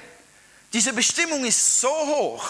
Diese 0.73 0.93
Bestimmung 0.93 1.45
ist 1.45 1.79
so 1.79 1.89
hoch, 1.89 2.49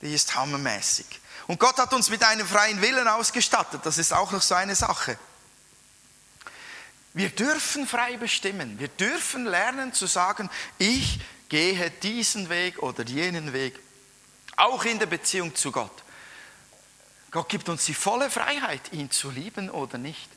die 0.00 0.12
ist 0.12 0.34
hammermäßig. 0.34 1.06
Und 1.46 1.60
Gott 1.60 1.78
hat 1.78 1.92
uns 1.94 2.10
mit 2.10 2.24
einem 2.24 2.46
freien 2.48 2.82
Willen 2.82 3.06
ausgestattet, 3.06 3.82
das 3.84 3.98
ist 3.98 4.12
auch 4.12 4.32
noch 4.32 4.42
so 4.42 4.56
eine 4.56 4.74
Sache. 4.74 5.16
Wir 7.14 7.28
dürfen 7.28 7.86
frei 7.86 8.16
bestimmen, 8.16 8.80
wir 8.80 8.88
dürfen 8.88 9.44
lernen 9.46 9.92
zu 9.92 10.06
sagen, 10.06 10.50
ich 10.78 11.20
gehe 11.48 11.90
diesen 12.02 12.48
Weg 12.48 12.82
oder 12.82 13.04
jenen 13.04 13.52
Weg, 13.52 13.78
auch 14.56 14.84
in 14.84 14.98
der 14.98 15.06
Beziehung 15.06 15.54
zu 15.54 15.70
Gott. 15.70 16.02
Gott 17.32 17.48
gibt 17.48 17.70
uns 17.70 17.86
die 17.86 17.94
volle 17.94 18.30
Freiheit, 18.30 18.92
ihn 18.92 19.10
zu 19.10 19.30
lieben 19.30 19.70
oder 19.70 19.96
nicht. 19.96 20.28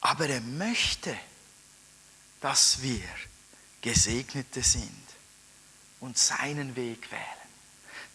Aber 0.00 0.26
er 0.26 0.40
möchte, 0.40 1.14
dass 2.40 2.80
wir 2.80 3.04
Gesegnete 3.82 4.62
sind 4.62 5.06
und 6.00 6.16
seinen 6.16 6.74
Weg 6.74 7.10
wählen. 7.12 7.22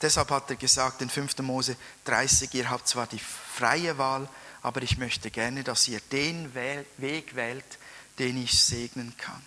Deshalb 0.02 0.32
hat 0.32 0.50
er 0.50 0.56
gesagt 0.56 1.02
in 1.04 1.12
5. 1.12 1.38
Mose 1.40 1.78
30, 2.06 2.52
ihr 2.56 2.70
habt 2.72 2.88
zwar 2.88 3.06
die 3.06 3.20
freie 3.20 4.00
Wahl, 4.00 4.28
aber 4.64 4.82
ich 4.82 4.98
möchte 4.98 5.30
gerne, 5.30 5.64
dass 5.64 5.88
ihr 5.88 6.00
den 6.12 6.56
Weg 6.56 7.36
wählt, 7.36 7.78
den 8.18 8.42
ich 8.42 8.60
segnen 8.60 9.16
kann. 9.18 9.46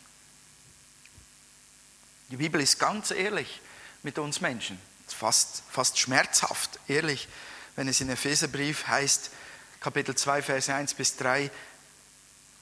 Die 2.30 2.36
Bibel 2.36 2.60
ist 2.60 2.78
ganz 2.78 3.10
ehrlich 3.10 3.60
mit 4.04 4.18
uns 4.18 4.40
Menschen 4.40 4.78
fast, 5.12 5.62
fast 5.70 5.98
schmerzhaft, 5.98 6.78
ehrlich, 6.88 7.28
wenn 7.76 7.88
es 7.88 8.00
in 8.00 8.08
Epheserbrief 8.08 8.86
heißt, 8.86 9.30
Kapitel 9.80 10.14
2, 10.14 10.42
Vers 10.42 10.68
1 10.68 10.94
bis 10.94 11.16
3, 11.16 11.50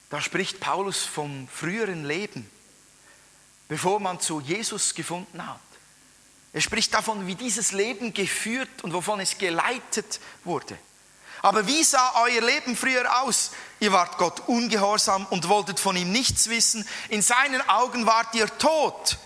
da 0.09 0.21
spricht 0.21 0.59
Paulus 0.59 1.03
vom 1.03 1.47
früheren 1.47 2.05
Leben, 2.05 2.49
bevor 3.67 3.99
man 3.99 4.19
zu 4.19 4.41
Jesus 4.41 4.93
gefunden 4.93 5.47
hat. 5.47 5.59
Er 6.51 6.61
spricht 6.61 6.93
davon, 6.93 7.25
wie 7.25 7.35
dieses 7.35 7.71
Leben 7.71 8.13
geführt 8.13 8.83
und 8.83 8.93
wovon 8.93 9.19
es 9.19 9.37
geleitet 9.37 10.19
wurde. 10.43 10.77
Aber 11.41 11.67
wie 11.67 11.83
sah 11.83 12.23
euer 12.23 12.41
Leben 12.41 12.75
früher 12.75 13.21
aus? 13.21 13.51
Ihr 13.79 13.91
wart 13.91 14.17
Gott 14.17 14.41
ungehorsam 14.47 15.25
und 15.25 15.49
wolltet 15.49 15.79
von 15.79 15.95
ihm 15.95 16.11
nichts 16.11 16.49
wissen. 16.49 16.87
In 17.09 17.21
seinen 17.21 17.67
Augen 17.67 18.05
wart 18.05 18.33
ihr 18.35 18.47
tot 18.59 19.17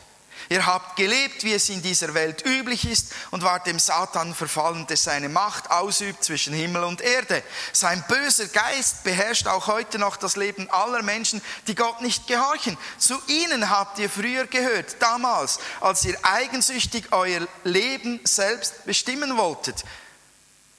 Ihr 0.50 0.66
habt 0.66 0.96
gelebt, 0.96 1.44
wie 1.44 1.54
es 1.54 1.68
in 1.70 1.82
dieser 1.82 2.14
Welt 2.14 2.46
üblich 2.46 2.90
ist, 2.90 3.14
und 3.32 3.44
wart 3.44 3.68
dem 3.68 3.80
Satan 3.80 4.34
verfallen, 4.34 4.88
der 4.88 4.98
seine 4.98 5.28
Macht 5.28 5.70
ausübt 5.72 6.24
zwischen 6.24 6.54
Himmel 6.54 6.84
und 6.84 7.02
Erde. 7.02 7.44
Sein 7.74 8.04
böser 8.08 8.48
Geist 8.48 9.04
beherrscht 9.04 9.48
auch 9.48 9.68
heute 9.68 10.00
noch 10.00 10.16
das 10.16 10.36
Leben 10.38 10.70
aller 10.70 11.02
Menschen, 11.02 11.42
die 11.68 11.76
Gott 11.76 12.02
nicht 12.02 12.28
gehorchen. 12.28 12.78
Zu 12.98 13.20
ihnen 13.28 13.70
habt 13.70 14.00
ihr 14.00 14.10
früher 14.10 14.48
gehört, 14.48 14.96
damals, 15.00 15.60
als 15.82 16.06
ihr 16.06 16.18
eigensüchtig 16.24 17.12
euer 17.12 17.48
Leben 17.64 18.22
selbst 18.24 18.86
bestimmen 18.86 19.38
wolltet. 19.38 19.84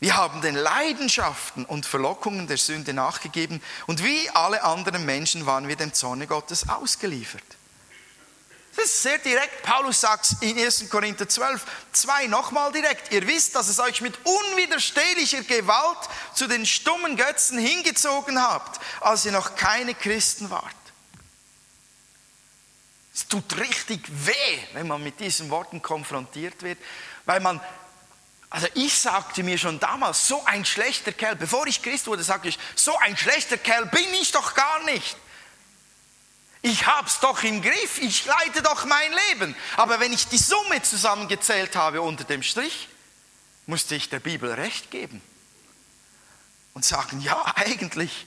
Wir 0.00 0.16
haben 0.16 0.40
den 0.40 0.54
Leidenschaften 0.54 1.64
und 1.64 1.84
Verlockungen 1.84 2.46
der 2.46 2.56
Sünde 2.56 2.94
nachgegeben 2.94 3.60
und 3.86 4.04
wie 4.04 4.30
alle 4.30 4.62
anderen 4.62 5.04
Menschen 5.04 5.44
waren 5.44 5.66
wir 5.66 5.74
dem 5.76 5.92
Zorne 5.92 6.28
Gottes 6.28 6.68
ausgeliefert. 6.68 7.57
Das 8.78 8.86
ist 8.86 9.02
sehr 9.02 9.18
direkt. 9.18 9.64
Paulus 9.64 10.00
sagt 10.02 10.36
in 10.40 10.56
1. 10.56 10.88
Korinther 10.88 11.28
12, 11.28 11.66
2 11.90 12.28
nochmal 12.28 12.70
direkt. 12.70 13.12
Ihr 13.12 13.26
wisst, 13.26 13.56
dass 13.56 13.66
es 13.66 13.80
euch 13.80 14.00
mit 14.02 14.16
unwiderstehlicher 14.24 15.42
Gewalt 15.42 15.98
zu 16.32 16.46
den 16.46 16.64
stummen 16.64 17.16
Götzen 17.16 17.58
hingezogen 17.58 18.40
habt, 18.40 18.80
als 19.00 19.24
ihr 19.24 19.32
noch 19.32 19.56
keine 19.56 19.94
Christen 19.94 20.48
wart. 20.50 20.76
Es 23.12 23.26
tut 23.26 23.56
richtig 23.56 24.00
weh, 24.08 24.58
wenn 24.74 24.86
man 24.86 25.02
mit 25.02 25.18
diesen 25.18 25.50
Worten 25.50 25.82
konfrontiert 25.82 26.62
wird, 26.62 26.78
weil 27.24 27.40
man, 27.40 27.60
also 28.48 28.68
ich 28.74 28.96
sagte 28.96 29.42
mir 29.42 29.58
schon 29.58 29.80
damals, 29.80 30.28
so 30.28 30.44
ein 30.44 30.64
schlechter 30.64 31.10
Kerl, 31.10 31.34
bevor 31.34 31.66
ich 31.66 31.82
Christ 31.82 32.06
wurde, 32.06 32.22
sagte 32.22 32.48
ich, 32.48 32.58
so 32.76 32.96
ein 32.98 33.16
schlechter 33.16 33.58
Kerl 33.58 33.86
bin 33.86 34.14
ich 34.14 34.30
doch 34.30 34.54
gar 34.54 34.84
nicht. 34.84 35.16
Ich 36.62 36.86
hab's 36.86 37.20
doch 37.20 37.42
im 37.44 37.62
Griff, 37.62 37.98
ich 37.98 38.24
leite 38.24 38.62
doch 38.62 38.84
mein 38.84 39.12
Leben. 39.28 39.54
Aber 39.76 40.00
wenn 40.00 40.12
ich 40.12 40.26
die 40.26 40.38
Summe 40.38 40.82
zusammengezählt 40.82 41.76
habe 41.76 42.02
unter 42.02 42.24
dem 42.24 42.42
Strich, 42.42 42.88
musste 43.66 43.94
ich 43.94 44.08
der 44.08 44.20
Bibel 44.20 44.52
recht 44.52 44.90
geben 44.90 45.22
und 46.74 46.84
sagen, 46.84 47.20
ja, 47.20 47.52
eigentlich, 47.56 48.26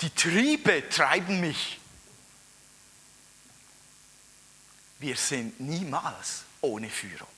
die 0.00 0.10
Triebe 0.10 0.88
treiben 0.88 1.40
mich. 1.40 1.78
Wir 4.98 5.16
sind 5.16 5.60
niemals 5.60 6.44
ohne 6.60 6.88
Führung. 6.88 7.28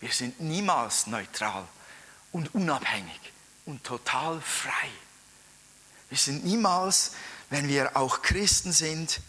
Wir 0.00 0.12
sind 0.12 0.40
niemals 0.40 1.06
neutral 1.06 1.66
und 2.32 2.54
unabhängig 2.54 3.20
und 3.64 3.82
total 3.84 4.40
frei. 4.40 4.90
Wir 6.08 6.18
sind 6.18 6.44
niemals 6.44 7.12
wenn 7.50 7.68
wir 7.68 7.96
auch 7.96 8.22
Christen 8.22 8.72
sind, 8.72 9.20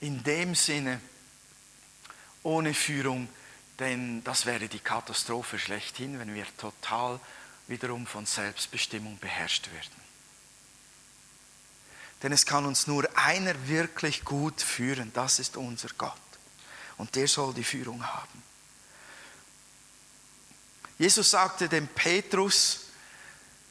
in 0.00 0.22
dem 0.22 0.54
Sinne 0.54 1.00
ohne 2.42 2.72
Führung, 2.72 3.28
denn 3.78 4.24
das 4.24 4.46
wäre 4.46 4.68
die 4.68 4.80
Katastrophe 4.80 5.58
schlechthin, 5.58 6.18
wenn 6.18 6.34
wir 6.34 6.46
total 6.56 7.20
wiederum 7.66 8.06
von 8.06 8.26
Selbstbestimmung 8.26 9.18
beherrscht 9.18 9.70
werden. 9.72 10.08
Denn 12.22 12.32
es 12.32 12.46
kann 12.46 12.64
uns 12.64 12.86
nur 12.86 13.08
einer 13.16 13.68
wirklich 13.68 14.24
gut 14.24 14.60
führen, 14.60 15.12
das 15.12 15.38
ist 15.38 15.56
unser 15.56 15.88
Gott. 15.98 16.14
Und 16.96 17.14
der 17.14 17.28
soll 17.28 17.54
die 17.54 17.62
Führung 17.62 18.04
haben. 18.04 18.42
Jesus 20.98 21.30
sagte 21.30 21.68
dem 21.68 21.86
Petrus 21.86 22.86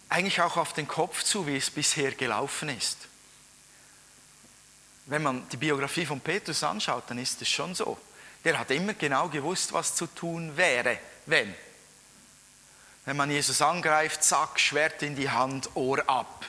eigentlich 0.08 0.40
auch 0.40 0.56
auf 0.56 0.72
den 0.72 0.88
Kopf 0.88 1.24
zu, 1.24 1.46
wie 1.46 1.58
es 1.58 1.70
bisher 1.70 2.14
gelaufen 2.14 2.70
ist 2.70 3.07
wenn 5.08 5.24
man 5.24 5.48
die 5.50 5.58
Biografie 5.58 6.06
von 6.06 6.20
Petrus 6.20 6.64
anschaut, 6.64 7.06
dann 7.08 7.18
ist 7.18 7.42
es 7.42 7.50
schon 7.50 7.74
so. 7.74 7.98
Der 8.44 8.60
hat 8.60 8.72
immer 8.72 8.94
genau 8.94 9.30
gewusst, 9.30 9.74
was 9.74 9.96
zu 9.96 10.06
tun 10.08 10.56
wäre, 10.56 11.00
wenn. 11.26 11.54
Wenn 13.06 13.18
man 13.18 13.32
Jesus 13.32 13.62
angreift, 13.62 14.22
zack, 14.22 14.60
Schwert 14.60 15.02
in 15.02 15.16
die 15.16 15.30
Hand, 15.30 15.70
Ohr 15.76 16.04
ab. 16.10 16.46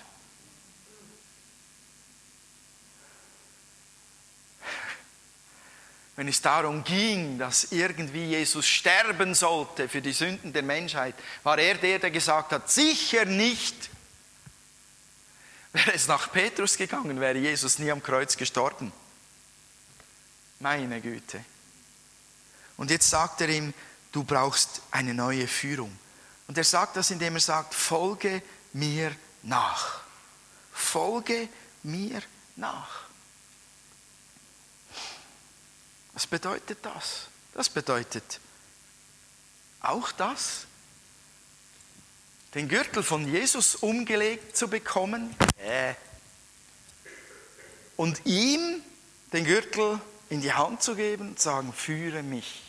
Wenn 6.17 6.27
es 6.27 6.43
darum 6.43 6.83
ging, 6.83 7.39
dass 7.39 7.71
irgendwie 7.71 8.25
Jesus 8.25 8.67
sterben 8.67 9.35
sollte 9.35 9.89
für 9.89 10.03
die 10.03 10.13
Sünden 10.13 10.53
der 10.53 10.65
Menschheit, 10.65 11.15
war 11.45 11.61
er 11.61 11.77
der, 11.77 12.01
der 12.01 12.11
gesagt 12.11 12.51
hat, 12.51 12.69
sicher 12.69 13.25
nicht 13.25 13.89
Wäre 15.73 15.93
es 15.93 16.09
nach 16.09 16.33
Petrus 16.33 16.77
gegangen, 16.77 17.21
wäre 17.21 17.39
Jesus 17.39 17.79
nie 17.79 17.91
am 17.91 18.03
Kreuz 18.03 18.37
gestorben. 18.37 18.93
Meine 20.61 21.01
Güte. 21.01 21.45
Und 22.77 22.91
jetzt 22.91 23.11
sagt 23.11 23.41
er 23.43 23.49
ihm, 23.49 23.75
du 24.13 24.25
brauchst 24.25 24.83
eine 24.91 25.13
neue 25.13 25.47
Führung. 25.47 25.97
Und 26.47 26.57
er 26.57 26.65
sagt 26.65 26.97
das, 26.97 27.11
indem 27.11 27.35
er 27.35 27.41
sagt, 27.41 27.75
folge 27.75 28.43
mir 28.73 29.15
nach. 29.43 30.01
Folge 30.73 31.49
mir 31.83 32.23
nach. 32.57 33.03
Was 36.15 36.27
bedeutet 36.27 36.79
das? 36.83 37.29
Das 37.53 37.69
bedeutet 37.69 38.41
auch 39.81 40.11
das, 40.13 40.68
den 42.59 42.69
Gürtel 42.69 43.05
von 43.05 43.33
Jesus 43.33 43.77
umgelegt 43.77 44.57
zu 44.57 44.67
bekommen 44.67 45.33
äh, 45.59 45.95
und 47.97 48.21
ihm 48.27 48.83
den 49.33 49.45
Gürtel 49.45 50.01
in 50.29 50.41
die 50.41 50.53
Hand 50.53 50.83
zu 50.83 50.97
geben 50.97 51.29
und 51.29 51.41
sagen, 51.41 51.73
führe 51.73 52.25
mich. 52.25 52.65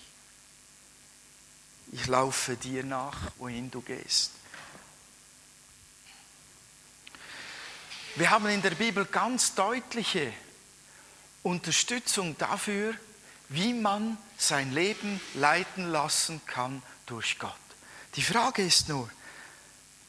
Ich 1.91 2.05
laufe 2.05 2.55
dir 2.55 2.83
nach, 2.83 3.17
wohin 3.39 3.71
du 3.71 3.81
gehst. 3.81 4.29
Wir 8.15 8.29
haben 8.29 8.45
in 8.45 8.61
der 8.61 8.75
Bibel 8.75 9.05
ganz 9.05 9.55
deutliche 9.55 10.31
Unterstützung 11.41 12.37
dafür, 12.37 12.93
wie 13.47 13.73
man 13.73 14.19
sein 14.37 14.71
Leben 14.71 15.19
leiten 15.33 15.89
lassen 15.89 16.41
kann 16.45 16.83
durch 17.07 17.39
Gott. 17.39 17.55
Die 18.13 18.21
Frage 18.21 18.63
ist 18.63 18.87
nur, 18.87 19.09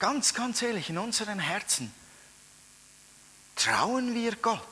Ganz, 0.00 0.32
ganz 0.32 0.62
ehrlich, 0.62 0.88
in 0.88 0.96
unseren 0.96 1.38
Herzen 1.38 1.92
trauen 3.54 4.14
wir 4.14 4.34
Gott. 4.36 4.66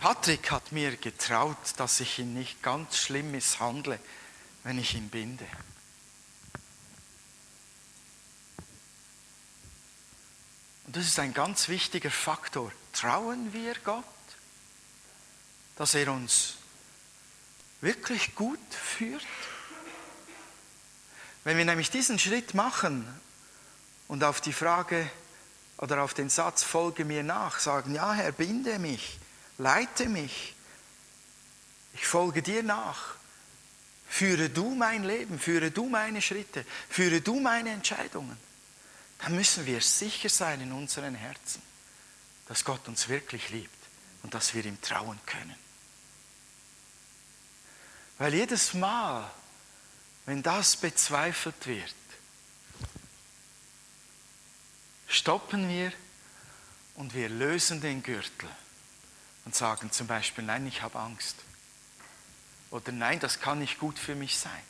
Patrick 0.00 0.50
hat 0.50 0.72
mir 0.72 0.96
getraut, 0.96 1.56
dass 1.76 2.00
ich 2.00 2.18
ihn 2.18 2.34
nicht 2.34 2.64
ganz 2.64 2.96
schlimm 2.96 3.30
misshandle, 3.30 4.00
wenn 4.64 4.76
ich 4.76 4.96
ihn 4.96 5.08
binde. 5.08 5.46
Und 10.86 10.96
das 10.96 11.04
ist 11.04 11.20
ein 11.20 11.32
ganz 11.32 11.68
wichtiger 11.68 12.10
Faktor. 12.10 12.72
Trauen 12.92 13.52
wir 13.52 13.76
Gott, 13.84 14.04
dass 15.76 15.94
er 15.94 16.12
uns 16.12 16.56
wirklich 17.82 18.34
gut 18.34 18.58
führt? 18.70 19.26
Wenn 21.44 21.58
wir 21.58 21.64
nämlich 21.64 21.90
diesen 21.90 22.18
Schritt 22.18 22.54
machen 22.54 23.06
und 24.08 24.24
auf 24.24 24.40
die 24.40 24.52
Frage 24.52 25.10
oder 25.76 26.02
auf 26.02 26.14
den 26.14 26.30
Satz 26.30 26.62
folge 26.62 27.04
mir 27.04 27.24
nach 27.24 27.58
sagen, 27.58 27.94
ja 27.94 28.12
Herr, 28.12 28.32
binde 28.32 28.78
mich, 28.78 29.18
leite 29.58 30.08
mich, 30.08 30.54
ich 31.94 32.06
folge 32.06 32.42
dir 32.42 32.62
nach, 32.62 33.16
führe 34.08 34.48
du 34.48 34.74
mein 34.74 35.02
Leben, 35.02 35.38
führe 35.38 35.72
du 35.72 35.88
meine 35.88 36.22
Schritte, 36.22 36.64
führe 36.88 37.20
du 37.20 37.40
meine 37.40 37.70
Entscheidungen, 37.70 38.36
dann 39.18 39.34
müssen 39.34 39.66
wir 39.66 39.80
sicher 39.80 40.28
sein 40.28 40.60
in 40.60 40.72
unseren 40.72 41.16
Herzen, 41.16 41.60
dass 42.46 42.64
Gott 42.64 42.86
uns 42.86 43.08
wirklich 43.08 43.50
liebt 43.50 43.74
und 44.22 44.34
dass 44.34 44.54
wir 44.54 44.64
ihm 44.64 44.80
trauen 44.80 45.18
können. 45.26 45.61
Weil 48.22 48.34
jedes 48.34 48.72
Mal, 48.72 49.28
wenn 50.26 50.44
das 50.44 50.76
bezweifelt 50.76 51.66
wird, 51.66 51.92
stoppen 55.08 55.68
wir 55.68 55.92
und 56.94 57.14
wir 57.14 57.28
lösen 57.28 57.80
den 57.80 58.00
Gürtel 58.04 58.48
und 59.44 59.56
sagen 59.56 59.90
zum 59.90 60.06
Beispiel, 60.06 60.44
nein, 60.44 60.64
ich 60.68 60.82
habe 60.82 61.00
Angst. 61.00 61.34
Oder 62.70 62.92
nein, 62.92 63.18
das 63.18 63.40
kann 63.40 63.58
nicht 63.58 63.80
gut 63.80 63.98
für 63.98 64.14
mich 64.14 64.38
sein. 64.38 64.62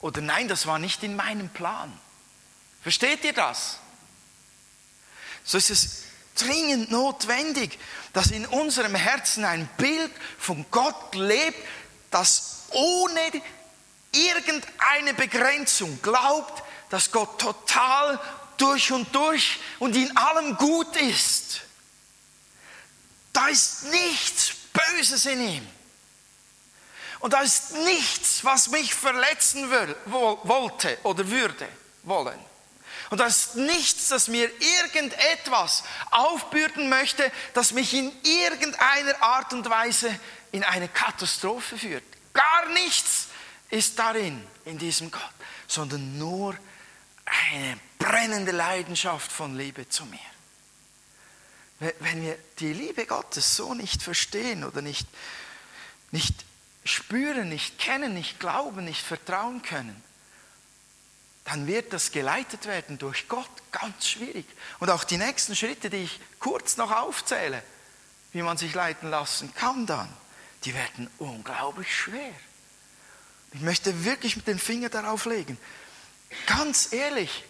Oder 0.00 0.20
nein, 0.20 0.46
das 0.46 0.66
war 0.66 0.78
nicht 0.78 1.02
in 1.02 1.16
meinem 1.16 1.48
Plan. 1.48 1.90
Versteht 2.82 3.24
ihr 3.24 3.32
das? 3.32 3.78
So 5.42 5.56
ist 5.56 5.70
es 5.70 6.02
dringend 6.34 6.90
notwendig, 6.90 7.78
dass 8.12 8.30
in 8.30 8.44
unserem 8.44 8.94
Herzen 8.94 9.46
ein 9.46 9.66
Bild 9.78 10.12
von 10.38 10.66
Gott 10.70 11.14
lebt, 11.14 11.58
das 12.10 12.64
ohne 12.70 13.42
irgendeine 14.12 15.14
Begrenzung 15.14 16.00
glaubt, 16.02 16.62
dass 16.90 17.10
Gott 17.10 17.40
total 17.40 18.20
durch 18.56 18.92
und 18.92 19.14
durch 19.14 19.58
und 19.78 19.96
in 19.96 20.16
allem 20.16 20.56
gut 20.56 20.96
ist. 20.96 21.62
ist 23.50 23.84
nichts 23.84 24.52
Böses 24.72 25.26
in 25.26 25.40
ihm. 25.40 25.68
Und 27.20 27.34
da 27.34 27.42
ist 27.42 27.72
nichts, 27.72 28.44
was 28.44 28.68
mich 28.68 28.94
verletzen 28.94 29.70
will, 29.70 29.96
wollte 30.06 30.98
oder 31.02 31.28
würde 31.28 31.68
wollen. 32.02 32.38
Und 33.10 33.18
da 33.18 33.26
ist 33.26 33.56
nichts, 33.56 34.08
das 34.08 34.28
mir 34.28 34.48
irgendetwas 34.60 35.82
aufbürden 36.12 36.88
möchte, 36.88 37.30
das 37.54 37.72
mich 37.72 37.92
in 37.92 38.12
irgendeiner 38.22 39.20
Art 39.20 39.52
und 39.52 39.68
Weise 39.68 40.08
in 40.52 40.64
eine 40.64 40.88
Katastrophe 40.88 41.78
führt. 41.78 42.04
Gar 42.32 42.68
nichts 42.70 43.28
ist 43.70 43.98
darin, 43.98 44.44
in 44.64 44.78
diesem 44.78 45.10
Gott, 45.10 45.22
sondern 45.66 46.18
nur 46.18 46.56
eine 47.24 47.78
brennende 47.98 48.52
Leidenschaft 48.52 49.30
von 49.30 49.56
Liebe 49.56 49.88
zu 49.88 50.04
mir. 50.06 50.18
Wenn 51.78 52.22
wir 52.22 52.38
die 52.58 52.72
Liebe 52.72 53.06
Gottes 53.06 53.56
so 53.56 53.74
nicht 53.74 54.02
verstehen 54.02 54.64
oder 54.64 54.82
nicht, 54.82 55.08
nicht 56.10 56.44
spüren, 56.84 57.48
nicht 57.48 57.78
kennen, 57.78 58.12
nicht 58.12 58.38
glauben, 58.38 58.84
nicht 58.84 59.02
vertrauen 59.02 59.62
können, 59.62 60.02
dann 61.44 61.66
wird 61.66 61.92
das 61.92 62.12
geleitet 62.12 62.66
werden 62.66 62.98
durch 62.98 63.28
Gott 63.28 63.50
ganz 63.72 64.08
schwierig. 64.08 64.46
Und 64.78 64.90
auch 64.90 65.04
die 65.04 65.16
nächsten 65.16 65.56
Schritte, 65.56 65.88
die 65.88 66.04
ich 66.04 66.20
kurz 66.38 66.76
noch 66.76 66.90
aufzähle, 66.90 67.62
wie 68.32 68.42
man 68.42 68.58
sich 68.58 68.74
leiten 68.74 69.10
lassen 69.10 69.52
kann 69.54 69.86
dann, 69.86 70.08
die 70.64 70.74
werden 70.74 71.10
unglaublich 71.18 71.94
schwer. 71.94 72.32
Ich 73.52 73.60
möchte 73.60 74.04
wirklich 74.04 74.36
mit 74.36 74.46
den 74.46 74.58
Finger 74.58 74.88
darauf 74.88 75.24
legen. 75.24 75.58
Ganz 76.46 76.92
ehrlich, 76.92 77.44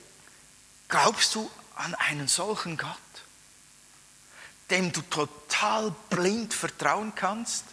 glaubst 0.89 1.35
du 1.35 1.51
an 1.77 1.95
einen 1.95 2.29
solchen 2.29 2.77
Gott? 2.77 2.97
dem 4.71 4.93
du 4.93 5.03
total 5.03 5.93
blind 6.09 6.55
vertrauen 6.55 7.15
kannst? 7.15 7.65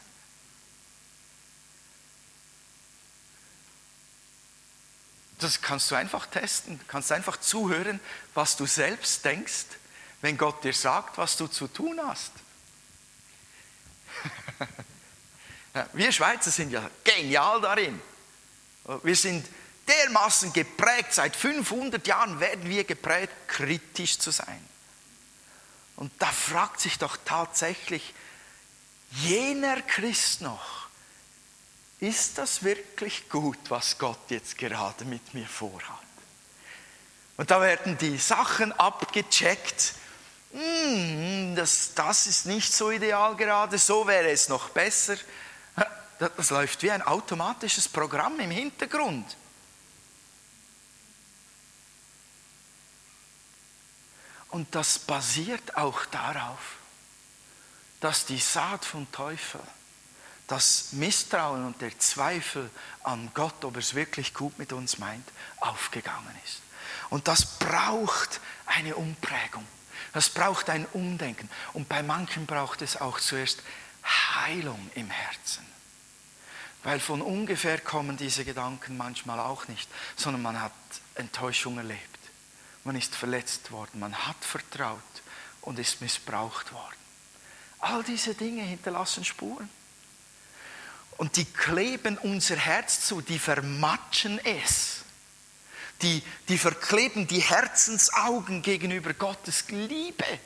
Das 5.40 5.62
kannst 5.62 5.92
du 5.92 5.96
einfach 5.96 6.26
testen. 6.26 6.80
Kannst 6.88 7.12
einfach 7.12 7.38
zuhören, 7.38 8.00
was 8.34 8.58
du 8.58 8.66
selbst 8.66 9.24
denkst, 9.24 9.66
wenn 10.22 10.36
Gott 10.38 10.64
dir 10.64 10.74
sagt, 10.74 11.20
was 11.20 11.38
du 11.38 11.46
zu 11.48 11.68
tun 11.68 12.00
hast. 12.04 12.32
Wir 15.94 16.12
Schweizer 16.12 16.52
sind 16.52 16.72
ja 16.72 16.90
genial 17.04 17.62
darin. 17.62 18.00
Wir 19.04 19.16
sind 19.16 19.46
dermaßen 19.88 20.54
geprägt, 20.54 21.14
seit 21.14 21.36
500 21.36 22.06
Jahren 22.08 22.40
werden 22.40 22.70
wir 22.70 22.84
geprägt, 22.84 23.34
kritisch 23.48 24.18
zu 24.20 24.32
sein. 24.32 24.66
Und 25.96 26.12
da 26.20 26.28
fragt 26.28 26.80
sich 26.80 26.98
doch 26.98 27.18
tatsächlich 27.26 28.14
jener 29.12 29.82
Christ 29.82 30.42
noch, 30.42 30.88
ist 32.00 32.38
das 32.38 32.64
wirklich 32.64 33.28
gut, 33.30 33.58
was 33.70 33.98
Gott 33.98 34.30
jetzt 34.30 34.58
gerade 34.58 35.04
mit 35.06 35.34
mir 35.34 35.48
vorhat? 35.48 35.98
Und 37.38 37.50
da 37.50 37.60
werden 37.62 37.98
die 37.98 38.18
Sachen 38.18 38.72
abgecheckt. 38.74 39.94
Hm, 40.52 41.56
das, 41.56 41.94
das 41.96 42.28
ist 42.28 42.46
nicht 42.46 42.72
so 42.72 42.92
ideal 42.92 43.36
gerade, 43.36 43.78
so 43.80 44.06
wäre 44.06 44.30
es 44.30 44.50
noch 44.50 44.70
besser. 44.70 45.18
Das 46.20 46.50
läuft 46.50 46.82
wie 46.84 46.92
ein 46.92 47.02
automatisches 47.02 47.88
Programm 47.88 48.40
im 48.40 48.52
Hintergrund. 48.52 49.38
Und 54.50 54.74
das 54.74 54.98
basiert 54.98 55.78
auch 55.78 56.06
darauf, 56.06 56.78
dass 58.00 58.26
die 58.26 58.40
Saat 58.40 58.86
vom 58.86 59.12
Teufel, 59.12 59.62
das 60.48 60.94
Misstrauen 60.94 61.66
und 61.66 61.82
der 61.82 61.98
Zweifel 62.00 62.70
an 63.04 63.30
Gott, 63.34 63.66
ob 63.66 63.76
er 63.76 63.80
es 63.80 63.94
wirklich 63.94 64.34
gut 64.34 64.58
mit 64.58 64.72
uns 64.72 64.98
meint, 64.98 65.28
aufgegangen 65.58 66.36
ist. 66.46 66.62
Und 67.10 67.28
das 67.28 67.60
braucht 67.60 68.40
eine 68.66 68.96
Umprägung. 68.96 69.68
Das 70.14 70.30
braucht 70.30 70.70
ein 70.70 70.86
Umdenken. 70.94 71.50
Und 71.74 71.90
bei 71.90 72.02
manchen 72.02 72.46
braucht 72.46 72.82
es 72.82 73.00
auch 73.00 73.20
zuerst 73.20 73.62
Heilung 74.04 74.90
im 74.96 75.10
Herzen. 75.10 75.77
Weil 76.84 77.00
von 77.00 77.22
ungefähr 77.22 77.80
kommen 77.80 78.18
diese 78.18 78.46
Gedanken 78.46 78.98
manchmal 78.98 79.40
auch 79.40 79.68
nicht, 79.68 79.90
sondern 80.16 80.42
man 80.42 80.62
hat 80.62 80.74
Enttäuschung 81.16 81.78
erlebt 81.78 82.18
man 82.88 82.96
ist 82.96 83.16
verletzt 83.16 83.72
worden, 83.72 84.00
man 84.00 84.16
hat 84.28 84.44
vertraut 84.44 85.02
und 85.62 85.78
ist 85.78 86.00
missbraucht 86.00 86.72
worden. 86.72 86.96
All 87.80 88.02
diese 88.02 88.34
Dinge 88.34 88.64
hinterlassen 88.64 89.26
Spuren. 89.26 89.70
Und 91.18 91.36
die 91.36 91.44
kleben 91.44 92.18
unser 92.18 92.56
Herz 92.56 93.06
zu, 93.06 93.22
die 93.22 93.40
vermatschen 93.40 94.40
es. 94.44 95.02
Die, 96.02 96.24
die 96.48 96.58
verkleben 96.58 97.28
die 97.28 97.42
Herzensaugen 97.42 98.62
gegenüber 98.62 99.14
Gottes 99.14 99.68
Liebe. 99.68 100.40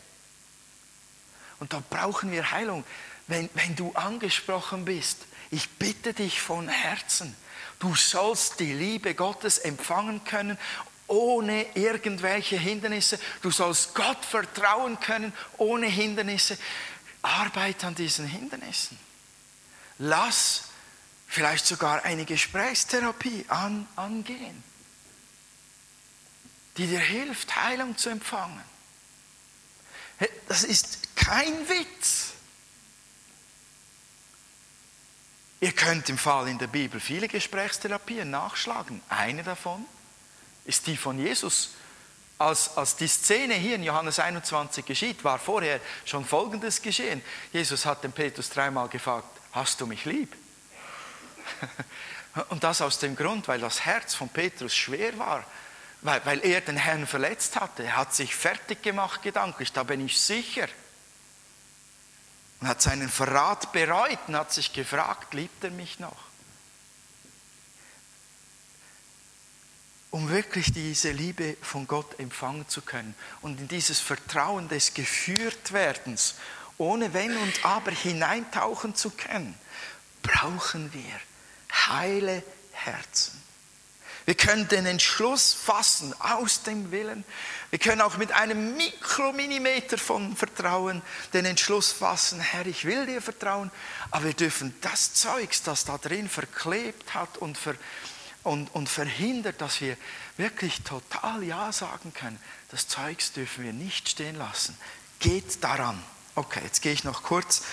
Und 1.59 1.73
da 1.73 1.83
brauchen 1.91 2.31
wir 2.31 2.51
Heilung. 2.51 2.83
Wenn, 3.27 3.49
wenn 3.53 3.75
du 3.75 3.93
angesprochen 3.93 4.83
bist, 4.83 5.19
ich 5.51 5.69
bitte 5.69 6.13
dich 6.13 6.41
von 6.41 6.67
Herzen, 6.67 7.35
du 7.79 7.93
sollst 7.95 8.59
die 8.59 8.73
Liebe 8.73 9.13
Gottes 9.13 9.59
empfangen 9.59 10.23
können 10.23 10.57
ohne 11.11 11.65
irgendwelche 11.75 12.57
Hindernisse. 12.57 13.19
Du 13.41 13.51
sollst 13.51 13.93
Gott 13.93 14.23
vertrauen 14.23 14.99
können 15.01 15.33
ohne 15.57 15.87
Hindernisse. 15.87 16.57
Arbeit 17.21 17.83
an 17.83 17.95
diesen 17.95 18.25
Hindernissen. 18.25 18.97
Lass 19.97 20.63
vielleicht 21.27 21.67
sogar 21.67 22.03
eine 22.05 22.25
Gesprächstherapie 22.25 23.45
an, 23.49 23.87
angehen, 23.95 24.63
die 26.77 26.87
dir 26.87 26.99
hilft, 26.99 27.55
Heilung 27.55 27.97
zu 27.97 28.09
empfangen. 28.09 28.63
Das 30.47 30.63
ist 30.63 31.15
kein 31.15 31.67
Witz. 31.69 32.33
Ihr 35.63 35.73
könnt 35.73 36.09
im 36.09 36.17
Fall 36.17 36.47
in 36.47 36.57
der 36.57 36.65
Bibel 36.65 36.99
viele 36.99 37.27
Gesprächstherapien 37.27 38.31
nachschlagen. 38.31 38.99
Eine 39.09 39.43
davon 39.43 39.85
ist 40.65 40.87
die 40.87 40.97
von 40.97 41.19
Jesus. 41.19 41.75
Als, 42.39 42.75
als 42.75 42.95
die 42.95 43.07
Szene 43.07 43.53
hier 43.53 43.75
in 43.75 43.83
Johannes 43.83 44.17
21 44.17 44.83
geschieht, 44.83 45.23
war 45.23 45.37
vorher 45.37 45.79
schon 46.03 46.25
Folgendes 46.25 46.81
geschehen. 46.81 47.21
Jesus 47.53 47.85
hat 47.85 48.03
den 48.03 48.11
Petrus 48.11 48.49
dreimal 48.49 48.87
gefragt, 48.89 49.29
hast 49.51 49.79
du 49.79 49.85
mich 49.85 50.05
lieb? 50.05 50.35
Und 52.49 52.63
das 52.63 52.81
aus 52.81 52.97
dem 52.97 53.15
Grund, 53.15 53.47
weil 53.47 53.59
das 53.59 53.85
Herz 53.85 54.15
von 54.15 54.29
Petrus 54.29 54.75
schwer 54.75 55.15
war, 55.19 55.45
weil, 56.01 56.25
weil 56.25 56.43
er 56.43 56.61
den 56.61 56.77
Herrn 56.77 57.05
verletzt 57.05 57.59
hatte. 57.59 57.83
Er 57.83 57.97
hat 57.97 58.15
sich 58.15 58.35
fertig 58.35 58.81
gemacht 58.81 59.21
gedanklich, 59.21 59.71
da 59.71 59.83
bin 59.83 60.03
ich 60.03 60.19
sicher. 60.19 60.67
Und 62.61 62.67
hat 62.67 62.81
seinen 62.81 63.09
Verrat 63.09 63.73
bereut 63.73 64.19
und 64.27 64.35
hat 64.35 64.53
sich 64.53 64.71
gefragt, 64.71 65.33
liebt 65.33 65.63
er 65.63 65.71
mich 65.71 65.99
noch? 65.99 66.31
um 70.11 70.29
wirklich 70.29 70.73
diese 70.73 71.11
Liebe 71.11 71.55
von 71.61 71.87
Gott 71.87 72.19
empfangen 72.19 72.67
zu 72.67 72.81
können 72.81 73.15
und 73.41 73.59
in 73.59 73.67
dieses 73.69 73.99
Vertrauen 73.99 74.67
des 74.67 74.93
Geführtwerdens, 74.93 76.35
ohne 76.77 77.13
Wenn 77.13 77.35
und 77.37 77.65
Aber 77.65 77.91
hineintauchen 77.91 78.93
zu 78.93 79.09
können, 79.11 79.55
brauchen 80.21 80.93
wir 80.93 81.87
heile 81.87 82.43
Herzen. 82.73 83.41
Wir 84.25 84.35
können 84.35 84.67
den 84.67 84.85
Entschluss 84.85 85.53
fassen 85.53 86.13
aus 86.19 86.63
dem 86.63 86.91
Willen. 86.91 87.23
Wir 87.71 87.79
können 87.79 88.01
auch 88.01 88.17
mit 88.17 88.33
einem 88.33 88.75
Mikrominimeter 88.75 89.97
von 89.97 90.35
Vertrauen 90.35 91.01
den 91.31 91.45
Entschluss 91.45 91.93
fassen, 91.93 92.41
Herr, 92.41 92.67
ich 92.67 92.83
will 92.83 93.05
dir 93.05 93.21
vertrauen, 93.21 93.71
aber 94.11 94.25
wir 94.25 94.33
dürfen 94.33 94.75
das 94.81 95.13
Zeugs, 95.13 95.63
das 95.63 95.85
da 95.85 95.97
drin 95.97 96.27
verklebt 96.27 97.13
hat 97.13 97.37
und 97.37 97.57
ver, 97.57 97.75
und, 98.43 98.75
und 98.75 98.89
verhindert, 98.89 99.61
dass 99.61 99.79
wir 99.79 99.95
wirklich 100.35 100.81
total 100.81 101.43
Ja 101.43 101.71
sagen 101.71 102.13
können. 102.13 102.37
Das 102.71 102.89
Zeugs 102.89 103.31
dürfen 103.31 103.63
wir 103.63 103.73
nicht 103.73 104.09
stehen 104.09 104.35
lassen. 104.35 104.77
Geht 105.19 105.63
daran. 105.63 106.03
Okay, 106.35 106.59
jetzt 106.63 106.81
gehe 106.81 106.91
ich 106.91 107.05
noch 107.05 107.23
kurz. 107.23 107.63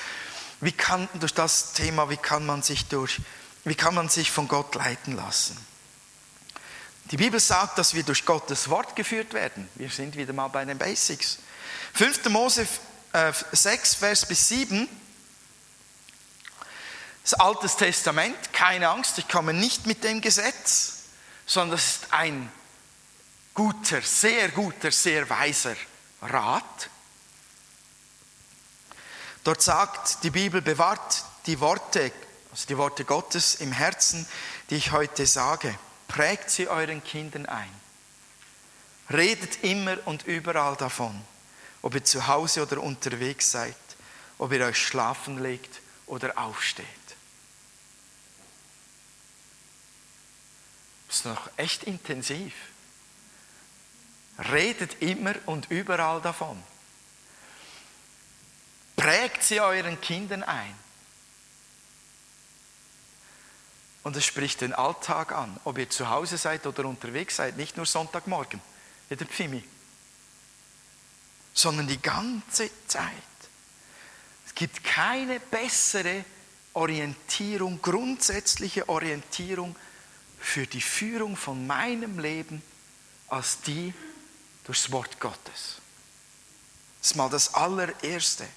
Wie 0.60 0.72
kann 0.72 1.08
durch 1.14 1.34
das 1.34 1.72
Thema, 1.72 2.08
wie 2.08 2.16
kann 2.16 2.46
man 2.46 2.62
sich 2.62 2.86
durch, 2.86 3.20
wie 3.64 3.74
kann 3.74 3.94
man 3.94 4.08
sich 4.08 4.30
von 4.30 4.46
Gott 4.46 4.76
leiten 4.76 5.16
lassen? 5.16 5.56
Die 7.10 7.16
Bibel 7.16 7.40
sagt, 7.40 7.78
dass 7.78 7.94
wir 7.94 8.02
durch 8.02 8.24
Gottes 8.24 8.68
Wort 8.68 8.94
geführt 8.94 9.32
werden. 9.32 9.68
Wir 9.74 9.90
sind 9.90 10.16
wieder 10.16 10.32
mal 10.32 10.48
bei 10.48 10.64
den 10.64 10.78
Basics. 10.78 11.38
5. 11.94 12.26
Mose 12.28 12.66
6, 13.52 13.94
äh, 13.94 13.96
Vers 13.96 14.26
bis 14.26 14.48
7 14.48 14.88
das 17.30 17.40
Altes 17.40 17.76
Testament, 17.76 18.54
keine 18.54 18.88
Angst, 18.88 19.18
ich 19.18 19.28
komme 19.28 19.52
nicht 19.52 19.86
mit 19.86 20.02
dem 20.02 20.22
Gesetz, 20.22 21.00
sondern 21.44 21.76
das 21.76 21.86
ist 21.86 22.06
ein 22.10 22.50
guter, 23.52 24.00
sehr 24.00 24.48
guter, 24.48 24.90
sehr 24.90 25.28
weiser 25.28 25.76
Rat. 26.22 26.88
Dort 29.44 29.60
sagt 29.60 30.24
die 30.24 30.30
Bibel, 30.30 30.62
bewahrt 30.62 31.22
die 31.44 31.60
Worte, 31.60 32.12
also 32.50 32.66
die 32.66 32.78
Worte 32.78 33.04
Gottes 33.04 33.56
im 33.56 33.72
Herzen, 33.72 34.26
die 34.70 34.76
ich 34.76 34.92
heute 34.92 35.26
sage. 35.26 35.78
Prägt 36.08 36.50
sie 36.50 36.68
euren 36.68 37.04
Kindern 37.04 37.46
ein. 37.46 37.72
Redet 39.10 39.62
immer 39.62 39.96
und 40.06 40.26
überall 40.26 40.76
davon, 40.76 41.18
ob 41.80 41.94
ihr 41.94 42.04
zu 42.04 42.26
Hause 42.26 42.62
oder 42.62 42.82
unterwegs 42.82 43.50
seid, 43.50 43.76
ob 44.38 44.52
ihr 44.52 44.64
euch 44.66 44.78
schlafen 44.78 45.42
legt 45.42 45.80
oder 46.06 46.36
aufsteht. 46.38 46.86
Das 51.06 51.18
ist 51.18 51.24
noch 51.24 51.50
echt 51.56 51.84
intensiv. 51.84 52.52
Redet 54.50 55.00
immer 55.02 55.34
und 55.46 55.70
überall 55.70 56.20
davon. 56.20 56.62
Prägt 58.94 59.42
sie 59.42 59.60
euren 59.60 60.00
Kindern 60.00 60.42
ein. 60.42 60.74
Und 64.08 64.16
es 64.16 64.24
spricht 64.24 64.62
den 64.62 64.72
Alltag 64.72 65.32
an, 65.32 65.60
ob 65.64 65.76
ihr 65.76 65.90
zu 65.90 66.08
Hause 66.08 66.38
seid 66.38 66.66
oder 66.66 66.86
unterwegs 66.86 67.36
seid, 67.36 67.58
nicht 67.58 67.76
nur 67.76 67.84
Sonntagmorgen, 67.84 68.58
wie 69.10 69.16
der 69.16 69.26
Pfimi, 69.26 69.62
sondern 71.52 71.86
die 71.86 72.00
ganze 72.00 72.70
Zeit. 72.86 73.12
Es 74.46 74.54
gibt 74.54 74.82
keine 74.82 75.38
bessere 75.38 76.24
Orientierung, 76.72 77.82
grundsätzliche 77.82 78.88
Orientierung 78.88 79.76
für 80.40 80.66
die 80.66 80.80
Führung 80.80 81.36
von 81.36 81.66
meinem 81.66 82.18
Leben 82.18 82.62
als 83.26 83.60
die 83.60 83.92
durchs 84.64 84.90
Wort 84.90 85.20
Gottes. 85.20 85.82
Das 87.00 87.10
ist 87.10 87.14
mal 87.14 87.28
das 87.28 87.52
allererste. 87.52 88.48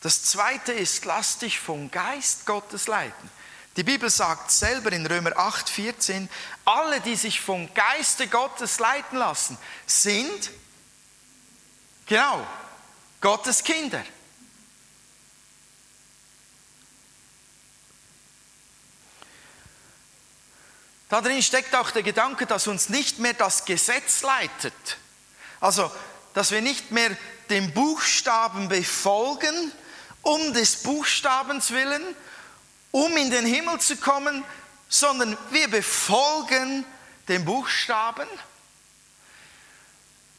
Das 0.00 0.22
zweite 0.22 0.72
ist, 0.72 1.04
lass 1.04 1.36
dich 1.36 1.60
vom 1.60 1.90
Geist 1.90 2.46
Gottes 2.46 2.86
leiten. 2.86 3.42
Die 3.76 3.84
Bibel 3.84 4.10
sagt 4.10 4.50
selber 4.50 4.92
in 4.92 5.06
Römer 5.06 5.36
8, 5.36 5.68
14, 5.68 6.28
alle, 6.66 7.00
die 7.00 7.16
sich 7.16 7.40
vom 7.40 7.72
Geiste 7.72 8.28
Gottes 8.28 8.78
leiten 8.78 9.18
lassen, 9.18 9.56
sind, 9.86 10.50
genau, 12.04 12.46
Gottes 13.22 13.64
Kinder. 13.64 14.04
Darin 21.08 21.42
steckt 21.42 21.74
auch 21.74 21.90
der 21.90 22.02
Gedanke, 22.02 22.46
dass 22.46 22.66
uns 22.66 22.88
nicht 22.88 23.18
mehr 23.18 23.34
das 23.34 23.64
Gesetz 23.64 24.22
leitet. 24.22 24.98
Also, 25.60 25.90
dass 26.34 26.50
wir 26.50 26.60
nicht 26.60 26.90
mehr 26.90 27.16
dem 27.50 27.72
Buchstaben 27.72 28.68
befolgen, 28.68 29.72
um 30.22 30.52
des 30.54 30.82
Buchstabens 30.82 31.70
willen, 31.70 32.02
um 32.92 33.16
in 33.16 33.30
den 33.30 33.44
Himmel 33.44 33.80
zu 33.80 33.96
kommen, 33.96 34.44
sondern 34.88 35.36
wir 35.50 35.68
befolgen 35.68 36.84
den 37.26 37.44
Buchstaben 37.44 38.28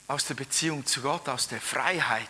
aus 0.07 0.25
der 0.25 0.35
Beziehung 0.35 0.85
zu 0.85 1.01
Gott, 1.01 1.27
aus 1.27 1.47
der 1.47 1.59
Freiheit, 1.59 2.29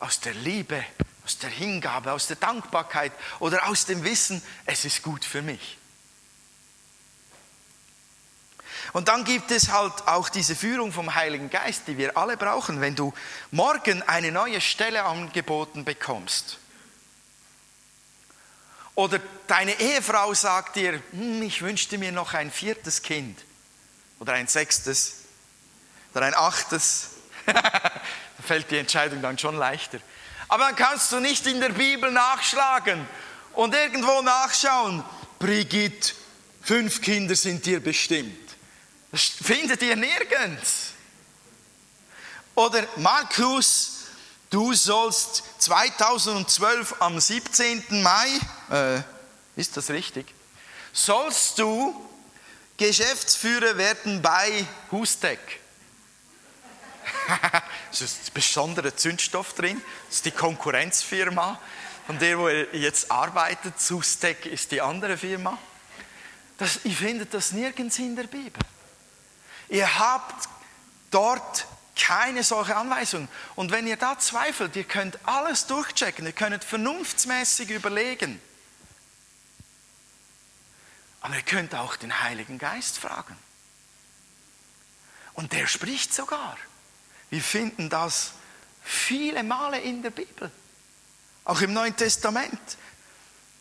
aus 0.00 0.20
der 0.20 0.34
Liebe, 0.34 0.84
aus 1.24 1.38
der 1.38 1.50
Hingabe, 1.50 2.12
aus 2.12 2.26
der 2.26 2.36
Dankbarkeit 2.36 3.12
oder 3.38 3.68
aus 3.68 3.86
dem 3.86 4.04
Wissen, 4.04 4.42
es 4.66 4.84
ist 4.84 5.02
gut 5.02 5.24
für 5.24 5.42
mich. 5.42 5.78
Und 8.92 9.08
dann 9.08 9.24
gibt 9.24 9.50
es 9.50 9.70
halt 9.70 10.06
auch 10.06 10.28
diese 10.28 10.56
Führung 10.56 10.92
vom 10.92 11.14
Heiligen 11.14 11.50
Geist, 11.50 11.82
die 11.86 11.98
wir 11.98 12.16
alle 12.16 12.36
brauchen. 12.36 12.80
Wenn 12.80 12.94
du 12.94 13.12
morgen 13.50 14.02
eine 14.02 14.32
neue 14.32 14.60
Stelle 14.60 15.04
angeboten 15.04 15.84
bekommst, 15.84 16.58
oder 18.98 19.20
deine 19.46 19.78
Ehefrau 19.78 20.34
sagt 20.34 20.74
dir, 20.74 21.00
hm, 21.12 21.40
ich 21.42 21.62
wünschte 21.62 21.98
mir 21.98 22.10
noch 22.10 22.34
ein 22.34 22.50
viertes 22.50 23.00
Kind 23.00 23.38
oder 24.18 24.32
ein 24.32 24.48
sechstes 24.48 25.18
oder 26.12 26.26
ein 26.26 26.34
achtes. 26.34 27.10
da 27.46 27.92
fällt 28.44 28.68
die 28.72 28.78
Entscheidung 28.78 29.22
dann 29.22 29.38
schon 29.38 29.56
leichter. 29.56 30.00
Aber 30.48 30.64
dann 30.64 30.74
kannst 30.74 31.12
du 31.12 31.20
nicht 31.20 31.46
in 31.46 31.60
der 31.60 31.68
Bibel 31.68 32.10
nachschlagen 32.10 33.06
und 33.52 33.72
irgendwo 33.72 34.20
nachschauen. 34.22 35.04
Brigitte, 35.38 36.14
fünf 36.60 37.00
Kinder 37.00 37.36
sind 37.36 37.64
dir 37.66 37.78
bestimmt. 37.78 38.56
Das 39.12 39.22
findet 39.22 39.80
ihr 39.80 39.94
nirgends. 39.94 40.88
Oder 42.56 42.84
Markus 42.96 43.97
du 44.50 44.74
sollst 44.74 45.44
2012 45.58 46.96
am 47.00 47.20
17. 47.20 48.02
Mai, 48.02 48.28
äh, 48.70 49.02
ist 49.56 49.76
das 49.76 49.90
richtig, 49.90 50.26
sollst 50.92 51.58
du 51.58 52.08
Geschäftsführer 52.76 53.76
werden 53.76 54.22
bei 54.22 54.64
Hustec. 54.92 55.40
es 57.90 58.00
ist 58.00 58.28
ein 58.28 58.34
besonderer 58.34 58.96
Zündstoff 58.96 59.54
drin, 59.54 59.82
das 60.06 60.16
ist 60.16 60.26
die 60.26 60.30
Konkurrenzfirma, 60.30 61.60
von 62.06 62.18
der 62.18 62.38
wo 62.38 62.48
er 62.48 62.72
jetzt 62.74 63.10
arbeitet. 63.10 63.74
Hustec 63.90 64.46
ist 64.46 64.70
die 64.70 64.80
andere 64.80 65.16
Firma. 65.16 65.58
Das, 66.56 66.80
ihr 66.84 66.94
findet 66.94 67.34
das 67.34 67.52
nirgends 67.52 67.98
in 67.98 68.16
der 68.16 68.24
Bibel. 68.24 68.62
Ihr 69.68 69.98
habt 69.98 70.48
dort 71.10 71.66
keine 71.98 72.42
solche 72.42 72.76
Anweisung. 72.76 73.28
Und 73.56 73.70
wenn 73.70 73.86
ihr 73.86 73.96
da 73.96 74.18
zweifelt, 74.18 74.76
ihr 74.76 74.84
könnt 74.84 75.18
alles 75.24 75.66
durchchecken, 75.66 76.24
ihr 76.24 76.32
könnt 76.32 76.64
vernunftsmäßig 76.64 77.70
überlegen. 77.70 78.40
Aber 81.20 81.34
ihr 81.34 81.42
könnt 81.42 81.74
auch 81.74 81.96
den 81.96 82.22
Heiligen 82.22 82.58
Geist 82.58 82.98
fragen. 82.98 83.36
Und 85.34 85.52
der 85.52 85.66
spricht 85.66 86.14
sogar. 86.14 86.56
Wir 87.30 87.42
finden 87.42 87.90
das 87.90 88.32
viele 88.82 89.42
Male 89.42 89.80
in 89.80 90.02
der 90.02 90.10
Bibel. 90.10 90.50
Auch 91.44 91.60
im 91.60 91.72
Neuen 91.72 91.96
Testament. 91.96 92.60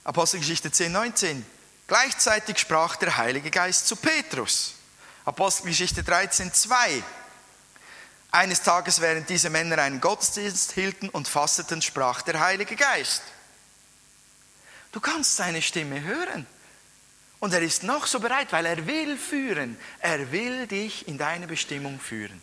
Apostelgeschichte 0.04 0.71
10, 0.71 0.91
19. 0.91 1.45
Gleichzeitig 1.88 2.58
sprach 2.60 2.95
der 2.95 3.17
Heilige 3.17 3.50
Geist 3.52 3.88
zu 3.88 3.95
Petrus. 3.95 4.76
Apostelgeschichte 5.26 6.04
13, 6.04 6.54
2. 6.54 7.04
Eines 8.32 8.62
Tages, 8.62 9.02
während 9.02 9.30
diese 9.30 9.50
Männer 9.50 9.78
einen 9.80 10.02
Gottesdienst 10.02 10.74
hielten 10.74 11.10
und 11.10 11.28
fasteten, 11.28 11.82
sprach 11.82 12.22
der 12.22 12.40
Heilige 12.40 12.76
Geist. 12.76 13.24
Du 14.92 15.00
kannst 15.00 15.36
seine 15.36 15.62
Stimme 15.62 16.02
hören. 16.02 16.46
Und 17.40 17.54
er 17.54 17.62
ist 17.62 17.84
noch 17.84 18.08
so 18.08 18.20
bereit, 18.20 18.52
weil 18.52 18.66
er 18.66 18.88
will 18.88 19.18
führen. 19.18 19.78
Er 20.00 20.32
will 20.32 20.68
dich 20.68 21.08
in 21.08 21.18
deine 21.18 21.48
Bestimmung 21.48 22.00
führen. 22.00 22.42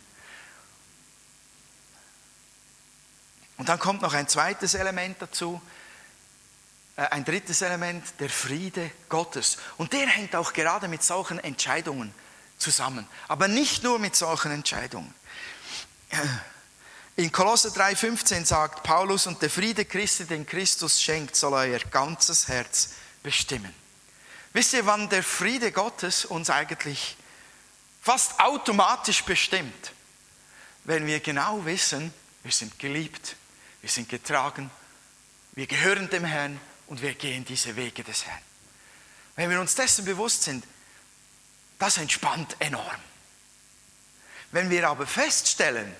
Und 3.57 3.69
dann 3.69 3.79
kommt 3.79 4.01
noch 4.01 4.13
ein 4.13 4.27
zweites 4.27 4.73
Element 4.73 5.21
dazu, 5.21 5.61
äh, 6.95 7.03
ein 7.07 7.25
drittes 7.25 7.61
Element, 7.61 8.03
der 8.19 8.29
Friede 8.29 8.91
Gottes. 9.09 9.57
Und 9.77 9.93
der 9.93 10.07
hängt 10.07 10.35
auch 10.35 10.53
gerade 10.53 10.87
mit 10.87 11.03
solchen 11.03 11.39
Entscheidungen 11.39 12.13
zusammen. 12.57 13.07
Aber 13.27 13.47
nicht 13.47 13.83
nur 13.83 13.99
mit 13.99 14.15
solchen 14.15 14.51
Entscheidungen. 14.51 15.13
In 17.17 17.31
Kolosse 17.31 17.69
3,15 17.69 18.45
sagt 18.45 18.83
Paulus, 18.83 19.25
und 19.25 19.41
der 19.41 19.49
Friede 19.49 19.85
Christi, 19.85 20.25
den 20.25 20.45
Christus 20.45 21.01
schenkt, 21.01 21.35
soll 21.35 21.53
euer 21.53 21.79
ganzes 21.79 22.49
Herz 22.49 22.89
bestimmen. 23.23 23.73
Wisst 24.51 24.73
ihr, 24.73 24.85
wann 24.85 25.09
der 25.09 25.23
Friede 25.23 25.71
Gottes 25.71 26.25
uns 26.25 26.49
eigentlich 26.49 27.15
fast 28.01 28.39
automatisch 28.39 29.23
bestimmt? 29.23 29.93
Wenn 30.83 31.05
wir 31.07 31.19
genau 31.21 31.65
wissen, 31.65 32.13
wir 32.43 32.51
sind 32.51 32.77
geliebt, 32.79 33.35
wir 33.81 33.89
sind 33.89 34.09
getragen, 34.09 34.69
wir 35.53 35.67
gehören 35.67 36.09
dem 36.09 36.25
Herrn 36.25 36.59
und 36.87 37.01
wir 37.01 37.13
gehen 37.13 37.45
diese 37.45 37.75
Wege 37.75 38.03
des 38.03 38.25
Herrn. 38.25 38.41
Wenn 39.35 39.49
wir 39.49 39.59
uns 39.59 39.75
dessen 39.75 40.05
bewusst 40.05 40.43
sind, 40.43 40.65
das 41.79 41.97
entspannt 41.97 42.55
enorm. 42.59 42.99
Wenn 44.51 44.69
wir 44.69 44.89
aber 44.89 45.07
feststellen, 45.07 45.93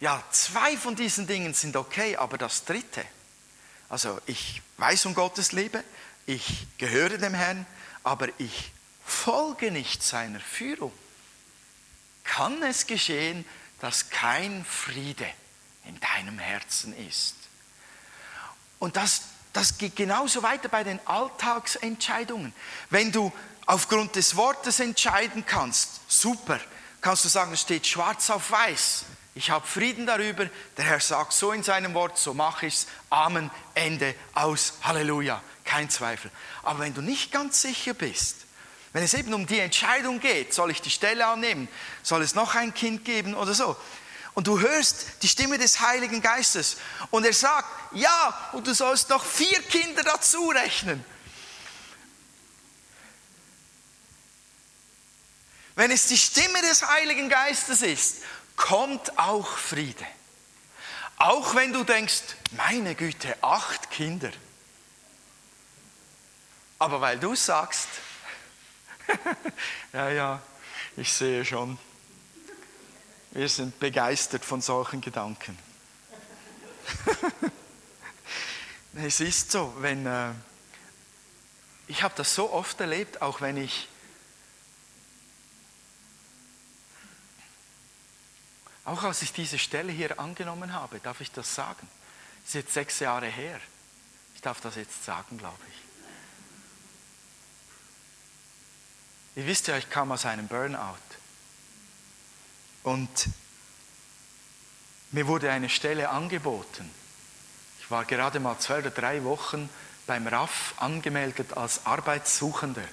ja, 0.00 0.22
zwei 0.30 0.76
von 0.76 0.94
diesen 0.94 1.26
Dingen 1.26 1.54
sind 1.54 1.76
okay, 1.76 2.16
aber 2.16 2.38
das 2.38 2.64
dritte, 2.64 3.04
also 3.88 4.20
ich 4.26 4.62
weiß 4.78 5.06
um 5.06 5.14
Gottes 5.14 5.52
Liebe, 5.52 5.82
ich 6.26 6.66
gehöre 6.76 7.18
dem 7.18 7.34
Herrn, 7.34 7.66
aber 8.02 8.28
ich 8.38 8.72
folge 9.04 9.70
nicht 9.70 10.02
seiner 10.02 10.40
Führung, 10.40 10.92
kann 12.24 12.62
es 12.62 12.86
geschehen, 12.86 13.44
dass 13.80 14.10
kein 14.10 14.64
Friede 14.64 15.26
in 15.84 15.98
deinem 16.00 16.38
Herzen 16.38 16.96
ist. 17.08 17.36
Und 18.78 18.96
das, 18.96 19.22
das 19.52 19.78
geht 19.78 19.96
genauso 19.96 20.42
weiter 20.42 20.68
bei 20.68 20.84
den 20.84 21.00
Alltagsentscheidungen. 21.06 22.52
Wenn 22.90 23.12
du 23.12 23.32
aufgrund 23.66 24.16
des 24.16 24.36
Wortes 24.36 24.80
entscheiden 24.80 25.46
kannst, 25.46 26.00
super, 26.08 26.60
kannst 27.00 27.24
du 27.24 27.28
sagen, 27.28 27.52
es 27.52 27.62
steht 27.62 27.86
schwarz 27.86 28.30
auf 28.30 28.50
weiß. 28.50 29.04
Ich 29.36 29.50
habe 29.50 29.66
Frieden 29.66 30.06
darüber. 30.06 30.48
Der 30.78 30.84
Herr 30.86 30.98
sagt 30.98 31.34
so 31.34 31.52
in 31.52 31.62
seinem 31.62 31.92
Wort, 31.92 32.16
so 32.18 32.32
mache 32.32 32.66
ich 32.66 32.74
es. 32.74 32.86
Amen, 33.10 33.50
Ende, 33.74 34.14
aus, 34.32 34.72
Halleluja. 34.82 35.42
Kein 35.62 35.90
Zweifel. 35.90 36.30
Aber 36.62 36.78
wenn 36.78 36.94
du 36.94 37.02
nicht 37.02 37.32
ganz 37.32 37.60
sicher 37.60 37.92
bist, 37.92 38.36
wenn 38.94 39.04
es 39.04 39.12
eben 39.12 39.34
um 39.34 39.46
die 39.46 39.58
Entscheidung 39.58 40.20
geht, 40.20 40.54
soll 40.54 40.70
ich 40.70 40.80
die 40.80 40.90
Stelle 40.90 41.26
annehmen, 41.26 41.68
soll 42.02 42.22
es 42.22 42.34
noch 42.34 42.54
ein 42.54 42.72
Kind 42.72 43.04
geben 43.04 43.34
oder 43.34 43.52
so, 43.52 43.76
und 44.32 44.46
du 44.46 44.58
hörst 44.58 45.22
die 45.22 45.28
Stimme 45.28 45.58
des 45.58 45.80
Heiligen 45.80 46.22
Geistes 46.22 46.78
und 47.10 47.26
er 47.26 47.32
sagt, 47.34 47.68
ja, 47.92 48.50
und 48.52 48.66
du 48.66 48.74
sollst 48.74 49.10
noch 49.10 49.24
vier 49.24 49.60
Kinder 49.62 50.02
dazu 50.02 50.48
rechnen. 50.48 51.04
Wenn 55.74 55.90
es 55.90 56.06
die 56.08 56.16
Stimme 56.16 56.62
des 56.62 56.86
Heiligen 56.86 57.28
Geistes 57.28 57.82
ist, 57.82 58.22
kommt 58.56 59.18
auch 59.18 59.46
Friede. 59.46 60.04
Auch 61.18 61.54
wenn 61.54 61.72
du 61.72 61.84
denkst, 61.84 62.22
meine 62.52 62.94
Güte, 62.94 63.36
acht 63.42 63.90
Kinder. 63.90 64.30
Aber 66.78 67.00
weil 67.00 67.18
du 67.18 67.34
sagst, 67.34 67.88
ja, 69.92 70.10
ja, 70.10 70.42
ich 70.96 71.12
sehe 71.12 71.44
schon, 71.44 71.78
wir 73.30 73.48
sind 73.48 73.78
begeistert 73.78 74.44
von 74.44 74.60
solchen 74.60 75.00
Gedanken. 75.00 75.58
es 78.94 79.20
ist 79.20 79.52
so, 79.52 79.74
wenn 79.78 80.06
äh, 80.06 80.32
ich 81.86 82.02
habe 82.02 82.14
das 82.16 82.34
so 82.34 82.52
oft 82.52 82.80
erlebt, 82.80 83.22
auch 83.22 83.40
wenn 83.40 83.56
ich 83.56 83.88
auch 88.86 89.02
als 89.02 89.20
ich 89.22 89.32
diese 89.32 89.58
Stelle 89.58 89.92
hier 89.92 90.18
angenommen 90.18 90.72
habe, 90.72 91.00
darf 91.00 91.20
ich 91.20 91.32
das 91.32 91.54
sagen. 91.54 91.88
Das 92.38 92.48
ist 92.50 92.54
jetzt 92.54 92.72
sechs 92.72 93.00
Jahre 93.00 93.26
her. 93.26 93.60
Ich 94.36 94.40
darf 94.40 94.60
das 94.60 94.76
jetzt 94.76 95.04
sagen, 95.04 95.36
glaube 95.38 95.58
ich. 95.68 95.74
Ihr 99.42 99.46
wisst 99.46 99.66
ja, 99.66 99.76
ich 99.76 99.90
kam 99.90 100.12
aus 100.12 100.24
einem 100.24 100.46
Burnout. 100.46 100.94
Und 102.84 103.28
mir 105.10 105.26
wurde 105.26 105.50
eine 105.50 105.68
Stelle 105.68 106.08
angeboten. 106.08 106.88
Ich 107.80 107.90
war 107.90 108.04
gerade 108.04 108.38
mal 108.38 108.58
zwei 108.60 108.78
oder 108.78 108.90
drei 108.90 109.24
Wochen 109.24 109.68
beim 110.06 110.28
RAF 110.28 110.74
angemeldet 110.76 111.56
als 111.56 111.84
Arbeitssuchender. 111.86 112.84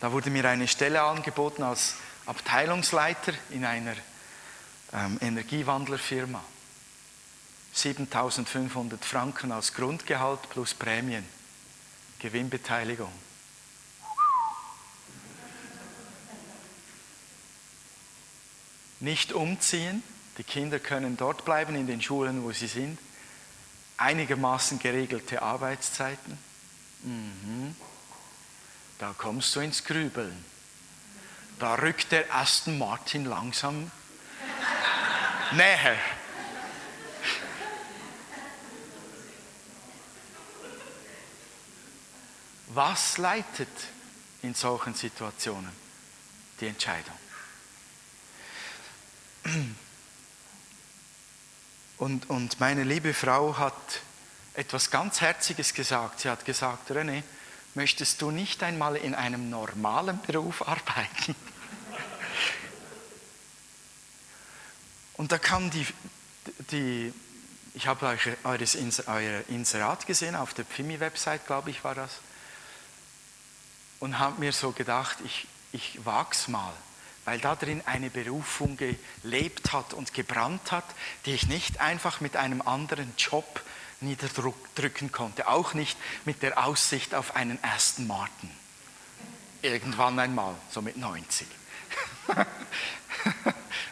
Da 0.00 0.12
wurde 0.12 0.30
mir 0.30 0.48
eine 0.48 0.68
Stelle 0.68 1.02
angeboten 1.02 1.64
als 1.64 1.96
Abteilungsleiter 2.26 3.32
in 3.50 3.64
einer 3.64 3.94
ähm, 4.92 5.18
Energiewandlerfirma. 5.20 6.42
7500 7.72 9.04
Franken 9.04 9.52
als 9.52 9.74
Grundgehalt 9.74 10.48
plus 10.50 10.74
Prämien, 10.74 11.24
Gewinnbeteiligung. 12.18 13.12
nicht 19.00 19.32
umziehen. 19.32 20.02
Die 20.38 20.44
Kinder 20.44 20.78
können 20.78 21.16
dort 21.16 21.44
bleiben 21.44 21.76
in 21.76 21.86
den 21.86 22.02
Schulen, 22.02 22.42
wo 22.42 22.52
sie 22.52 22.66
sind. 22.66 22.98
Einigermaßen 23.96 24.78
geregelte 24.78 25.40
Arbeitszeiten. 25.40 26.38
Mhm. 27.02 27.74
Da 28.98 29.14
kommst 29.16 29.54
du 29.56 29.60
ins 29.60 29.84
Grübeln. 29.84 30.44
Da 31.58 31.74
rückt 31.74 32.12
der 32.12 32.34
Aston 32.34 32.78
Martin 32.78 33.24
langsam 33.24 33.90
näher. 35.52 35.96
Was 42.68 43.16
leitet 43.16 43.68
in 44.42 44.54
solchen 44.54 44.94
Situationen 44.94 45.70
die 46.60 46.66
Entscheidung? 46.66 47.16
Und, 51.98 52.28
und 52.28 52.60
meine 52.60 52.84
liebe 52.84 53.14
Frau 53.14 53.56
hat 53.56 54.02
etwas 54.52 54.90
ganz 54.90 55.22
Herziges 55.22 55.72
gesagt. 55.72 56.20
Sie 56.20 56.28
hat 56.28 56.44
gesagt, 56.44 56.90
René, 56.90 57.22
möchtest 57.76 58.20
du 58.22 58.30
nicht 58.30 58.62
einmal 58.62 58.96
in 58.96 59.14
einem 59.14 59.50
normalen 59.50 60.20
Beruf 60.22 60.66
arbeiten? 60.66 61.36
Und 65.14 65.32
da 65.32 65.38
kam 65.38 65.70
die, 65.70 65.86
die 66.70 67.12
ich 67.74 67.86
habe 67.86 68.06
eures, 68.44 69.06
euer 69.06 69.44
Inserat 69.48 70.06
gesehen, 70.06 70.34
auf 70.34 70.54
der 70.54 70.64
Pfimi-Website, 70.64 71.46
glaube 71.46 71.70
ich, 71.70 71.84
war 71.84 71.94
das. 71.94 72.10
Und 74.00 74.18
habe 74.18 74.40
mir 74.40 74.52
so 74.52 74.72
gedacht, 74.72 75.18
ich, 75.24 75.46
ich 75.72 76.04
wag's 76.04 76.48
mal 76.48 76.74
weil 77.26 77.40
da 77.40 77.56
drin 77.56 77.82
eine 77.84 78.08
Berufung 78.08 78.78
gelebt 78.78 79.72
hat 79.72 79.92
und 79.92 80.14
gebrannt 80.14 80.70
hat, 80.70 80.84
die 81.26 81.34
ich 81.34 81.48
nicht 81.48 81.80
einfach 81.80 82.20
mit 82.20 82.36
einem 82.36 82.62
anderen 82.62 83.12
Job 83.18 83.62
niederdrücken 84.00 85.12
konnte, 85.12 85.48
auch 85.48 85.74
nicht 85.74 85.96
mit 86.24 86.42
der 86.42 86.64
Aussicht 86.64 87.14
auf 87.14 87.36
einen 87.36 87.62
ersten 87.62 88.06
Martin. 88.06 88.50
Irgendwann 89.62 90.18
einmal, 90.18 90.54
so 90.70 90.82
mit 90.82 90.96
90. 90.96 91.46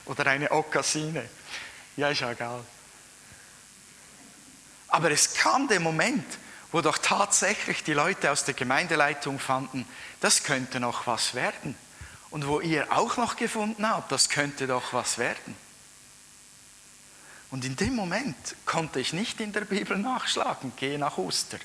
Oder 0.05 0.27
eine 0.27 0.51
Okasine. 0.51 1.29
Ja, 1.97 2.09
ist 2.09 2.21
ja 2.21 2.33
egal. 2.33 2.65
Aber 4.89 5.11
es 5.11 5.35
kam 5.35 5.67
der 5.69 5.81
Moment, 5.81 6.27
wo 6.71 6.81
doch 6.81 6.99
tatsächlich 6.99 7.83
die 7.85 7.95
Leute 7.95 8.31
aus 8.31 8.45
der 8.45 8.55
Gemeindeleitung 8.55 9.39
fanden, 9.39 9.87
das 10.21 10.45
könnte 10.45 10.81
noch 10.81 11.07
was 11.07 11.35
werden 11.35 11.77
und 12.31 12.47
wo 12.49 12.61
ihr 12.61 12.93
auch 12.93 13.17
noch 13.17 13.37
gefunden 13.37 13.89
habt, 13.89 14.11
das 14.11 14.29
könnte 14.29 14.67
doch 14.67 14.93
was 14.93 15.19
werden. 15.19 15.57
Und 17.55 17.65
in 17.65 17.77
dem 17.77 17.95
Moment 17.95 18.35
konnte 18.67 18.99
ich 18.99 19.13
nicht 19.13 19.41
in 19.41 19.53
der 19.53 19.61
Bibel 19.61 19.97
nachschlagen, 19.97 20.73
gehe 20.75 20.99
nach 20.99 21.19
Oster. 21.19 21.61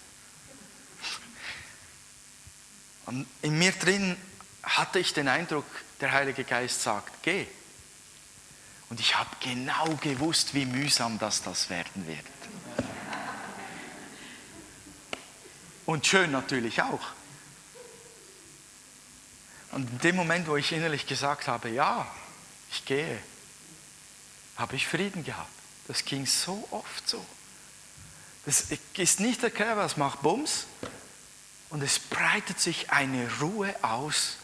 Und 3.07 3.25
in 3.41 3.57
mir 3.57 3.71
drin 3.71 4.15
hatte 4.61 4.99
ich 4.99 5.15
den 5.15 5.27
Eindruck, 5.27 5.65
der 5.99 6.11
Heilige 6.11 6.43
Geist 6.43 6.83
sagt, 6.83 7.23
geh. 7.23 7.47
Und 8.91 8.99
ich 8.99 9.17
habe 9.17 9.31
genau 9.39 9.95
gewusst, 9.95 10.53
wie 10.53 10.67
mühsam 10.67 11.17
das 11.17 11.41
das 11.41 11.71
werden 11.71 12.05
wird. 12.05 12.23
Und 15.87 16.05
schön 16.05 16.29
natürlich 16.29 16.83
auch. 16.83 17.07
Und 19.71 19.89
in 19.89 19.99
dem 20.01 20.15
Moment, 20.17 20.47
wo 20.47 20.55
ich 20.55 20.71
innerlich 20.71 21.07
gesagt 21.07 21.47
habe, 21.47 21.69
ja, 21.69 22.05
ich 22.71 22.85
gehe, 22.85 23.19
habe 24.55 24.75
ich 24.75 24.87
Frieden 24.87 25.23
gehabt. 25.23 25.58
Das 25.89 26.05
ging 26.05 26.27
so 26.27 26.67
oft 26.69 27.09
so. 27.09 27.25
Das 28.45 28.67
ist 28.95 29.19
nicht 29.19 29.41
erklärbar, 29.41 29.87
es 29.87 29.97
macht 29.97 30.21
Bums 30.21 30.67
und 31.71 31.81
es 31.81 31.97
breitet 31.97 32.59
sich 32.59 32.91
eine 32.91 33.27
Ruhe 33.41 33.73
aus, 33.81 34.37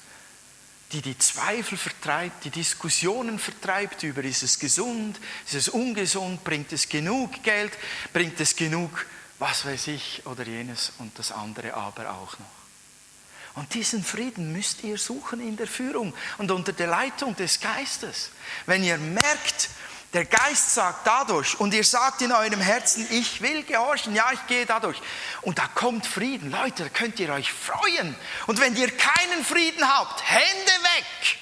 die 0.91 1.03
die 1.03 1.15
Zweifel 1.19 1.77
vertreibt, 1.77 2.45
die 2.45 2.49
Diskussionen 2.49 3.37
vertreibt 3.37 4.01
über, 4.01 4.23
ist 4.23 4.41
es 4.41 4.57
gesund, 4.57 5.19
ist 5.45 5.53
es 5.53 5.69
ungesund, 5.69 6.43
bringt 6.43 6.73
es 6.73 6.89
genug 6.89 7.43
Geld, 7.43 7.73
bringt 8.11 8.39
es 8.39 8.55
genug, 8.55 9.05
was 9.37 9.65
weiß 9.65 9.85
ich, 9.89 10.23
oder 10.25 10.47
jenes 10.47 10.93
und 10.97 11.17
das 11.19 11.31
andere 11.31 11.75
aber 11.75 12.09
auch 12.09 12.39
noch. 12.39 13.61
Und 13.61 13.71
diesen 13.75 14.03
Frieden 14.03 14.51
müsst 14.51 14.83
ihr 14.83 14.97
suchen 14.97 15.41
in 15.41 15.57
der 15.57 15.67
Führung 15.67 16.11
und 16.39 16.49
unter 16.49 16.73
der 16.73 16.87
Leitung 16.87 17.35
des 17.35 17.59
Geistes. 17.59 18.31
Wenn 18.65 18.83
ihr 18.83 18.97
merkt, 18.97 19.69
der 20.15 20.25
Geist 20.25 20.73
sagt 20.73 21.05
dadurch 21.05 21.59
und 21.59 21.73
ihr 21.73 21.83
sagt 21.83 22.21
in 22.21 22.31
eurem 22.31 22.61
Herzen, 22.61 23.05
ich 23.11 23.41
will 23.41 23.63
gehorchen, 23.63 24.15
ja, 24.15 24.31
ich 24.31 24.47
gehe 24.47 24.65
dadurch. 24.65 25.01
Und 25.41 25.57
da 25.57 25.67
kommt 25.67 26.07
Frieden. 26.07 26.51
Leute, 26.51 26.83
da 26.83 26.89
könnt 26.89 27.19
ihr 27.19 27.33
euch 27.33 27.51
freuen. 27.51 28.15
Und 28.47 28.61
wenn 28.61 28.75
ihr 28.77 28.89
keinen 28.95 29.43
Frieden 29.43 29.85
habt, 29.85 30.23
Hände 30.23 30.71
weg. 30.95 31.37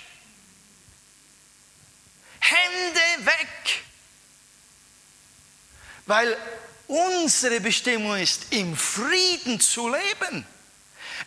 Hände 2.39 3.26
weg. 3.26 3.84
Weil 6.07 6.38
unsere 6.88 7.61
Bestimmung 7.61 8.17
ist, 8.17 8.53
im 8.53 8.76
Frieden 8.76 9.59
zu 9.59 9.88
leben 9.88 10.45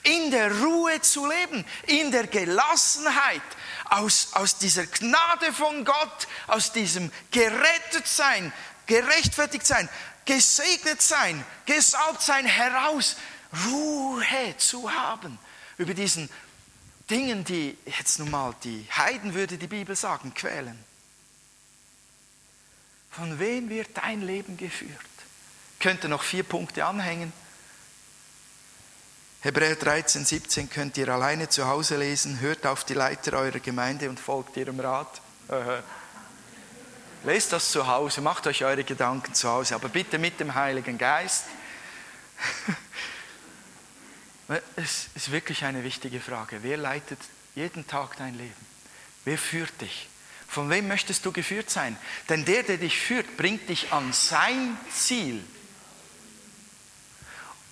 in 0.02 0.30
der 0.30 0.52
Ruhe 0.60 1.00
zu 1.00 1.26
leben, 1.26 1.64
in 1.86 2.10
der 2.10 2.26
Gelassenheit, 2.26 3.42
aus, 3.86 4.28
aus 4.32 4.58
dieser 4.58 4.86
Gnade 4.86 5.52
von 5.52 5.84
Gott, 5.84 6.28
aus 6.46 6.72
diesem 6.72 7.10
gerettet 7.30 8.06
sein, 8.06 8.52
gerechtfertigt 8.86 9.66
sein, 9.66 9.88
gesegnet 10.24 11.02
sein, 11.02 11.44
gesalbt 11.66 12.22
sein, 12.22 12.46
heraus 12.46 13.16
Ruhe 13.66 14.56
zu 14.58 14.90
haben 14.90 15.38
über 15.78 15.94
diesen 15.94 16.28
Dingen, 17.10 17.44
die 17.44 17.76
jetzt 17.84 18.18
nun 18.18 18.30
mal 18.30 18.54
die 18.64 18.86
Heiden 18.90 19.34
würde 19.34 19.58
die 19.58 19.68
Bibel 19.68 19.94
sagen, 19.94 20.34
quälen. 20.34 20.76
Von 23.10 23.38
wem 23.38 23.68
wird 23.70 23.96
dein 23.96 24.22
Leben 24.22 24.56
geführt? 24.56 24.90
Ich 25.74 25.80
könnte 25.80 26.08
noch 26.08 26.22
vier 26.22 26.42
Punkte 26.42 26.84
anhängen. 26.84 27.32
Hebräer 29.46 29.76
13, 29.76 30.24
17 30.24 30.68
könnt 30.70 30.98
ihr 30.98 31.08
alleine 31.08 31.48
zu 31.48 31.68
Hause 31.68 31.96
lesen. 31.96 32.40
Hört 32.40 32.66
auf 32.66 32.82
die 32.82 32.94
Leiter 32.94 33.34
eurer 33.34 33.60
Gemeinde 33.60 34.10
und 34.10 34.18
folgt 34.18 34.56
ihrem 34.56 34.80
Rat. 34.80 35.20
Lest 37.22 37.52
das 37.52 37.70
zu 37.70 37.86
Hause, 37.86 38.22
macht 38.22 38.48
euch 38.48 38.64
eure 38.64 38.82
Gedanken 38.82 39.34
zu 39.34 39.48
Hause, 39.48 39.76
aber 39.76 39.88
bitte 39.88 40.18
mit 40.18 40.40
dem 40.40 40.56
Heiligen 40.56 40.98
Geist. 40.98 41.44
Es 44.74 45.06
ist 45.14 45.30
wirklich 45.30 45.64
eine 45.64 45.84
wichtige 45.84 46.20
Frage. 46.20 46.58
Wer 46.62 46.76
leitet 46.76 47.20
jeden 47.54 47.86
Tag 47.86 48.16
dein 48.16 48.36
Leben? 48.36 48.66
Wer 49.24 49.38
führt 49.38 49.80
dich? 49.80 50.08
Von 50.48 50.70
wem 50.70 50.88
möchtest 50.88 51.24
du 51.24 51.30
geführt 51.30 51.70
sein? 51.70 51.96
Denn 52.28 52.44
der, 52.44 52.64
der 52.64 52.78
dich 52.78 52.98
führt, 52.98 53.36
bringt 53.36 53.68
dich 53.68 53.92
an 53.92 54.12
sein 54.12 54.76
Ziel. 54.92 55.44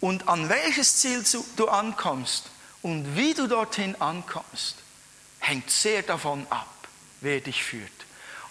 Und 0.04 0.28
an 0.28 0.50
welches 0.50 0.96
Ziel 0.96 1.24
du 1.56 1.68
ankommst 1.68 2.50
und 2.82 3.16
wie 3.16 3.32
du 3.32 3.46
dorthin 3.46 3.98
ankommst, 4.02 4.76
hängt 5.38 5.70
sehr 5.70 6.02
davon 6.02 6.46
ab, 6.50 6.88
wer 7.22 7.40
dich 7.40 7.64
führt. 7.64 7.90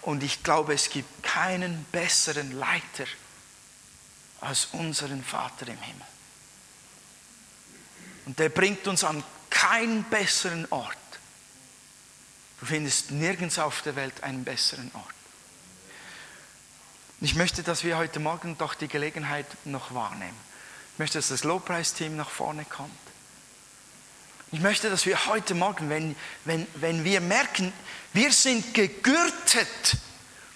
Und 0.02 0.24
ich 0.24 0.42
glaube, 0.42 0.74
es 0.74 0.90
gibt 0.90 1.22
keinen 1.22 1.84
besseren 1.92 2.58
Leiter 2.58 3.06
als 4.40 4.66
unseren 4.72 5.22
Vater 5.22 5.68
im 5.68 5.78
Himmel. 5.78 6.06
Und 8.26 8.36
der 8.40 8.48
bringt 8.48 8.88
uns 8.88 9.04
an 9.04 9.22
keinen 9.48 10.02
besseren 10.10 10.66
Ort. 10.70 10.96
Du 12.58 12.66
findest 12.66 13.12
nirgends 13.12 13.60
auf 13.60 13.80
der 13.82 13.94
Welt 13.94 14.24
einen 14.24 14.42
besseren 14.42 14.90
Ort. 14.92 15.14
Ich 17.20 17.36
möchte, 17.36 17.62
dass 17.62 17.84
wir 17.84 17.96
heute 17.96 18.18
Morgen 18.18 18.58
doch 18.58 18.74
die 18.74 18.88
Gelegenheit 18.88 19.46
noch 19.64 19.94
wahrnehmen. 19.94 20.53
Ich 20.94 20.98
möchte, 21.00 21.18
dass 21.18 21.28
das 21.28 21.42
Lobpreisteam 21.42 22.14
nach 22.14 22.30
vorne 22.30 22.64
kommt. 22.64 22.88
Ich 24.52 24.60
möchte, 24.60 24.88
dass 24.88 25.06
wir 25.06 25.26
heute 25.26 25.56
Morgen, 25.56 25.90
wenn, 25.90 26.14
wenn, 26.44 26.68
wenn 26.76 27.02
wir 27.02 27.20
merken, 27.20 27.72
wir 28.12 28.32
sind 28.32 28.74
gegürtet 28.74 29.96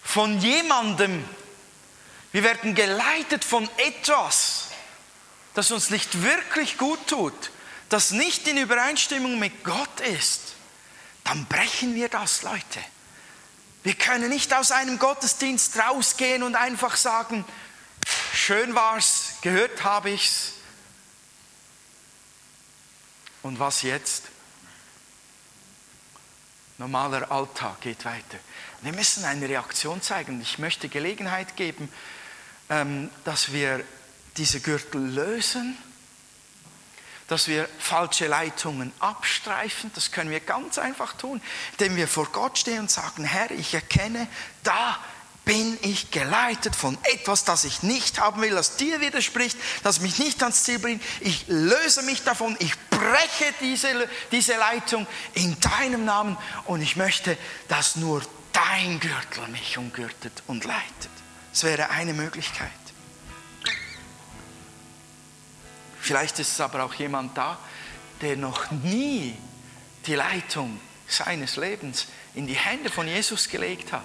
von 0.05 0.39
jemandem, 0.39 1.25
wir 2.31 2.45
werden 2.45 2.77
geleitet 2.77 3.45
von 3.45 3.69
etwas, 3.79 4.69
das 5.55 5.73
uns 5.73 5.91
nicht 5.91 6.23
wirklich 6.23 6.79
gut 6.79 7.09
tut, 7.09 7.51
das 7.89 8.13
nicht 8.13 8.47
in 8.47 8.59
Übereinstimmung 8.59 9.41
mit 9.41 9.65
Gott 9.65 10.01
ist, 10.03 10.55
dann 11.25 11.47
brechen 11.47 11.97
wir 11.97 12.09
das, 12.09 12.45
Leute. 12.45 12.79
Wir 13.83 13.95
können 13.95 14.29
nicht 14.29 14.55
aus 14.55 14.71
einem 14.71 15.01
Gottesdienst 15.01 15.77
rausgehen 15.81 16.45
und 16.45 16.55
einfach 16.55 16.97
sagen, 16.97 17.45
schön 18.33 18.75
war's, 18.75 19.35
gehört 19.43 19.85
habe 19.85 20.11
ich's, 20.11 20.55
und 23.43 23.59
was 23.59 23.83
jetzt? 23.83 24.25
Normaler 26.77 27.31
Alltag 27.31 27.81
geht 27.81 28.05
weiter. 28.05 28.39
Wir 28.83 28.93
müssen 28.93 29.25
eine 29.25 29.49
Reaktion 29.49 30.03
zeigen. 30.03 30.41
Ich 30.41 30.59
möchte 30.59 30.89
Gelegenheit 30.89 31.57
geben, 31.57 31.91
ähm, 32.69 33.11
dass 33.25 33.53
wir 33.53 33.85
diese 34.37 34.61
Gürtel 34.61 35.01
lösen, 35.01 35.77
dass 37.27 37.49
wir 37.49 37.69
falsche 37.79 38.27
Leitungen 38.27 38.93
abstreifen. 39.01 39.91
Das 39.95 40.13
können 40.13 40.31
wir 40.31 40.41
ganz 40.41 40.79
einfach 40.79 41.15
tun, 41.15 41.41
indem 41.73 41.97
wir 41.97 42.07
vor 42.07 42.27
Gott 42.27 42.59
stehen 42.59 42.81
und 42.81 42.91
sagen, 42.91 43.25
Herr, 43.25 43.51
ich 43.51 43.75
erkenne, 43.75 44.29
da 44.63 44.99
bin 45.49 45.79
ich 45.81 46.11
geleitet 46.11 46.77
von 46.77 46.99
etwas, 47.05 47.43
das 47.43 47.65
ich 47.65 47.83
nicht 47.83 48.21
haben 48.21 48.43
will, 48.43 48.51
das 48.51 48.77
dir 48.77 49.01
widerspricht, 49.01 49.57
das 49.83 50.01
mich 50.01 50.19
nicht 50.19 50.43
ans 50.43 50.63
Ziel 50.65 50.79
bringt. 50.79 51.03
Ich 51.21 51.47
löse 51.49 52.03
mich 52.03 52.23
davon, 52.23 52.55
ich 52.59 52.75
breche 52.91 53.55
diese, 53.63 53.89
diese 54.31 54.59
Leitung 54.59 55.07
in 55.33 55.59
deinem 55.59 56.05
Namen 56.05 56.37
und 56.67 56.83
ich 56.83 56.97
möchte, 56.97 57.39
dass 57.67 57.97
nur 57.97 58.21
dein 58.53 59.01
Gürtel 59.01 59.49
mich 59.49 59.79
umgürtet 59.79 60.43
und 60.49 60.67
leitet. 60.67 61.11
Das 61.51 61.65
wäre 61.65 61.89
eine 61.89 62.13
Möglichkeit. 62.13 62.69
Vielleicht 65.99 66.39
ist 66.41 66.53
es 66.53 66.61
aber 66.61 66.85
auch 66.85 66.93
jemand 66.93 67.39
da, 67.39 67.59
der 68.21 68.37
noch 68.37 68.71
nie 68.71 69.35
die 70.05 70.15
Leitung 70.15 70.79
seines 71.07 71.57
Lebens 71.57 72.07
in 72.35 72.47
die 72.47 72.55
Hände 72.55 72.91
von 72.91 73.09
Jesus 73.09 73.49
gelegt 73.49 73.95
hat. 73.95 74.03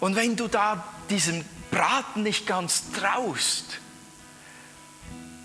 Und 0.00 0.16
wenn 0.16 0.36
du 0.36 0.48
da 0.48 0.86
diesem 1.08 1.44
Braten 1.70 2.22
nicht 2.22 2.46
ganz 2.46 2.92
traust, 2.92 3.78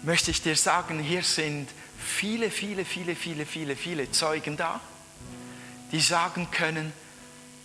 möchte 0.04 0.32
ich 0.32 0.42
dir 0.42 0.56
sagen, 0.56 1.00
hier 1.00 1.24
sind 1.24 1.70
viele, 1.98 2.52
viele, 2.52 2.86
viele, 2.86 3.16
viele, 3.16 3.46
viele, 3.46 3.76
viele 3.76 4.12
Zeugen 4.12 4.58
da, 4.58 4.80
die 5.92 6.02
sagen 6.02 6.50
können, 6.52 6.94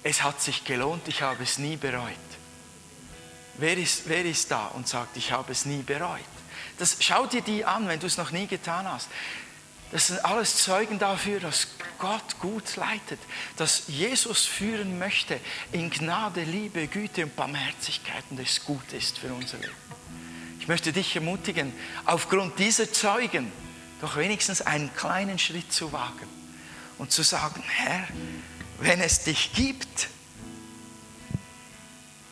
es 0.03 0.22
hat 0.22 0.41
sich 0.41 0.64
gelohnt, 0.64 1.09
ich 1.09 1.22
habe 1.22 1.43
es 1.43 1.59
nie 1.59 1.76
bereut. 1.76 2.12
Wer 3.59 3.76
ist, 3.78 4.03
wer 4.07 4.24
ist 4.24 4.51
da 4.51 4.66
und 4.68 4.87
sagt, 4.87 5.16
ich 5.16 5.32
habe 5.32 5.53
es 5.53 5.64
nie 5.64 5.82
bereut? 5.82 6.20
Das, 6.78 6.99
schau 7.01 7.26
dir 7.26 7.41
die 7.41 7.64
an, 7.64 7.89
wenn 7.89 7.99
du 7.99 8.07
es 8.07 8.18
noch 8.18 8.30
nie 8.30 8.47
getan 8.47 8.87
hast. 8.87 9.09
Das 9.93 10.09
sind 10.09 10.24
alles 10.24 10.57
Zeugen 10.57 10.99
dafür, 10.99 11.41
dass 11.41 11.68
Gott 11.99 12.39
gut 12.41 12.76
leitet, 12.76 13.20
dass 13.57 13.84
Jesus 13.87 14.45
führen 14.45 14.99
möchte 14.99 15.41
in 15.72 15.91
Gnade, 15.91 16.43
Liebe, 16.43 16.87
Güte 16.89 17.24
und 17.24 17.37
Barmherzigkeit 17.37 18.24
und 18.30 18.41
es 18.41 18.64
gut 18.64 18.93
ist 18.93 19.18
für 19.18 19.32
unser 19.32 19.59
Leben. 19.59 19.72
Ich 20.61 20.68
möchte 20.68 20.93
dich 20.93 21.14
ermutigen, 21.14 21.72
aufgrund 22.05 22.59
dieser 22.59 22.93
Zeugen 22.93 23.53
doch 24.01 24.16
wenigstens 24.16 24.61
einen 24.62 24.93
kleinen 24.95 25.39
Schritt 25.39 25.72
zu 25.72 25.93
wagen 25.93 26.28
und 26.99 27.12
zu 27.12 27.22
sagen, 27.22 27.62
Herr, 27.66 28.07
wenn 28.80 29.01
es 29.01 29.22
dich 29.22 29.53
gibt, 29.55 30.09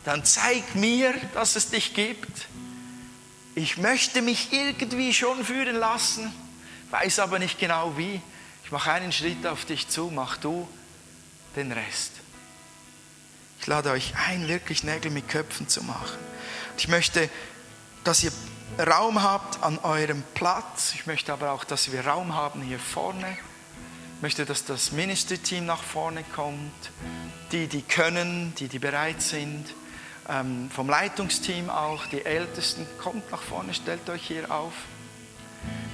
dann 0.04 0.24
zeig 0.24 0.74
mir, 0.74 1.14
dass 1.32 1.56
es 1.56 1.70
dich 1.70 1.94
gibt. 1.94 2.48
Ich 3.54 3.78
möchte 3.78 4.20
mich 4.20 4.52
irgendwie 4.52 5.14
schon 5.14 5.44
führen 5.44 5.76
lassen 5.76 6.32
weiß 6.94 7.18
aber 7.18 7.40
nicht 7.40 7.58
genau 7.58 7.96
wie. 7.96 8.20
Ich 8.64 8.70
mache 8.70 8.92
einen 8.92 9.10
Schritt 9.10 9.44
auf 9.46 9.64
dich 9.64 9.88
zu, 9.88 10.12
mach 10.14 10.36
du 10.36 10.68
den 11.56 11.72
Rest. 11.72 12.12
Ich 13.60 13.66
lade 13.66 13.90
euch 13.90 14.14
ein, 14.28 14.46
wirklich 14.46 14.84
Nägel 14.84 15.10
mit 15.10 15.28
Köpfen 15.28 15.68
zu 15.68 15.82
machen. 15.82 16.18
Ich 16.78 16.86
möchte, 16.86 17.28
dass 18.04 18.22
ihr 18.22 18.30
Raum 18.78 19.22
habt 19.22 19.62
an 19.62 19.78
eurem 19.80 20.22
Platz. 20.34 20.92
Ich 20.94 21.06
möchte 21.06 21.32
aber 21.32 21.50
auch, 21.50 21.64
dass 21.64 21.90
wir 21.90 22.06
Raum 22.06 22.34
haben 22.34 22.62
hier 22.62 22.78
vorne. 22.78 23.36
Ich 24.16 24.22
möchte, 24.22 24.46
dass 24.46 24.64
das 24.64 24.92
Ministry-Team 24.92 25.66
nach 25.66 25.82
vorne 25.82 26.22
kommt. 26.34 26.92
Die, 27.50 27.66
die 27.66 27.82
können, 27.82 28.54
die, 28.54 28.68
die 28.68 28.78
bereit 28.78 29.20
sind. 29.20 29.66
Ähm, 30.28 30.70
vom 30.70 30.88
Leitungsteam 30.88 31.70
auch, 31.70 32.06
die 32.06 32.24
Ältesten, 32.24 32.86
kommt 32.98 33.30
nach 33.32 33.42
vorne, 33.42 33.74
stellt 33.74 34.08
euch 34.08 34.26
hier 34.26 34.50
auf. 34.50 34.72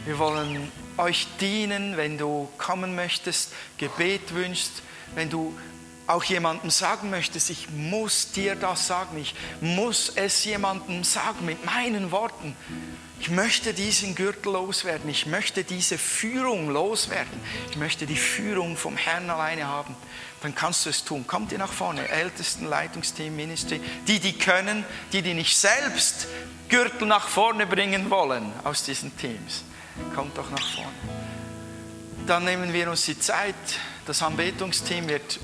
Wir 0.05 0.19
wollen 0.19 0.71
euch 0.97 1.27
dienen, 1.41 1.97
wenn 1.97 2.19
du 2.19 2.49
kommen 2.59 2.95
möchtest, 2.95 3.53
Gebet 3.79 4.35
wünschst, 4.35 4.83
wenn 5.15 5.31
du 5.31 5.57
auch 6.07 6.25
jemandem 6.25 6.71
sagen 6.71 7.11
möchtest, 7.11 7.51
ich 7.51 7.71
muss 7.71 8.33
dir 8.33 8.57
das 8.57 8.87
sagen, 8.87 9.17
ich 9.19 9.35
muss 9.61 10.13
es 10.17 10.45
jemandem 10.45 11.05
sagen 11.05 11.45
mit 11.45 11.65
meinen 11.65 12.11
Worten. 12.11 12.57
Ich 13.21 13.29
möchte 13.29 13.75
diesen 13.75 14.15
Gürtel 14.15 14.55
loswerden, 14.55 15.11
ich 15.11 15.27
möchte 15.27 15.63
diese 15.63 15.99
Führung 15.99 16.71
loswerden, 16.71 17.39
ich 17.71 17.77
möchte 17.77 18.07
die 18.07 18.17
Führung 18.17 18.79
vom 18.79 18.97
Herrn 18.97 19.29
alleine 19.29 19.67
haben. 19.67 19.95
Dann 20.41 20.55
kannst 20.55 20.87
du 20.87 20.91
es 20.91 21.05
tun. 21.05 21.27
Kommt 21.27 21.53
ihr 21.53 21.59
nach 21.59 21.71
vorne, 21.71 22.09
Ältesten, 22.09 22.65
Leitungsteam, 22.65 23.37
Ministry, 23.37 23.79
die, 24.09 24.21
die 24.21 24.33
können, 24.33 24.87
die, 25.13 25.21
die 25.21 25.35
nicht 25.35 25.59
selbst 25.59 26.29
Gürtel 26.71 27.07
nach 27.07 27.29
vorne 27.29 27.67
bringen 27.67 28.09
wollen 28.09 28.51
aus 28.65 28.85
diesen 28.85 29.15
Teams. 29.19 29.65
Kommt 30.15 30.39
doch 30.39 30.51
nach 30.51 30.75
vorne. 30.75 30.91
Dann 32.27 32.47
nehmen 32.47 32.73
wir 32.73 32.91
uns 32.91 33.05
die 33.05 33.19
Zeit. 33.19 33.55
Das 34.07 34.23
Anbetungsteam 34.23 35.09
wird 35.09 35.41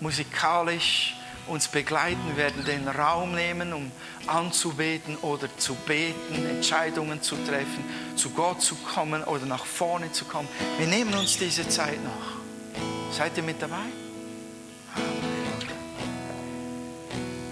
musikalisch 0.00 1.14
uns 1.46 1.68
begleiten, 1.68 2.36
werden 2.36 2.64
den 2.64 2.88
Raum 2.88 3.34
nehmen, 3.34 3.72
um 3.72 3.92
anzubeten 4.26 5.16
oder 5.18 5.48
zu 5.58 5.74
beten, 5.74 6.46
Entscheidungen 6.46 7.22
zu 7.22 7.36
treffen, 7.44 7.84
zu 8.16 8.30
Gott 8.30 8.62
zu 8.62 8.74
kommen 8.76 9.22
oder 9.24 9.46
nach 9.46 9.64
vorne 9.64 10.12
zu 10.12 10.24
kommen. 10.24 10.48
Wir 10.78 10.86
nehmen 10.86 11.14
uns 11.14 11.38
diese 11.38 11.68
Zeit 11.68 12.02
noch. 12.02 13.14
Seid 13.16 13.36
ihr 13.36 13.42
mit 13.42 13.60
dabei? 13.60 13.84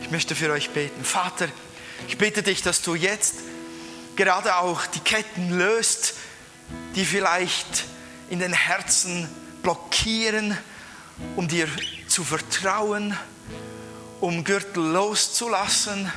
Ich 0.03 0.11
möchte 0.11 0.34
für 0.34 0.51
euch 0.51 0.70
beten. 0.70 1.05
Vater, 1.05 1.49
ich 2.09 2.18
bitte 2.18 2.43
dich, 2.43 2.62
dass 2.62 2.82
du 2.82 2.95
jetzt 2.95 3.36
gerade 4.16 4.57
auch 4.57 4.86
die 4.86 5.01
Ketten 5.01 5.57
löst, 5.57 6.14
die 6.95 7.05
vielleicht 7.05 7.84
in 8.28 8.38
den 8.38 8.53
Herzen 8.53 9.28
blockieren, 9.62 10.57
um 11.36 11.49
dir 11.49 11.68
zu 12.09 12.24
vertrauen, 12.24 13.16
um 14.23 14.45
Gürtel 14.45 14.85
loszulassen, 14.85 16.11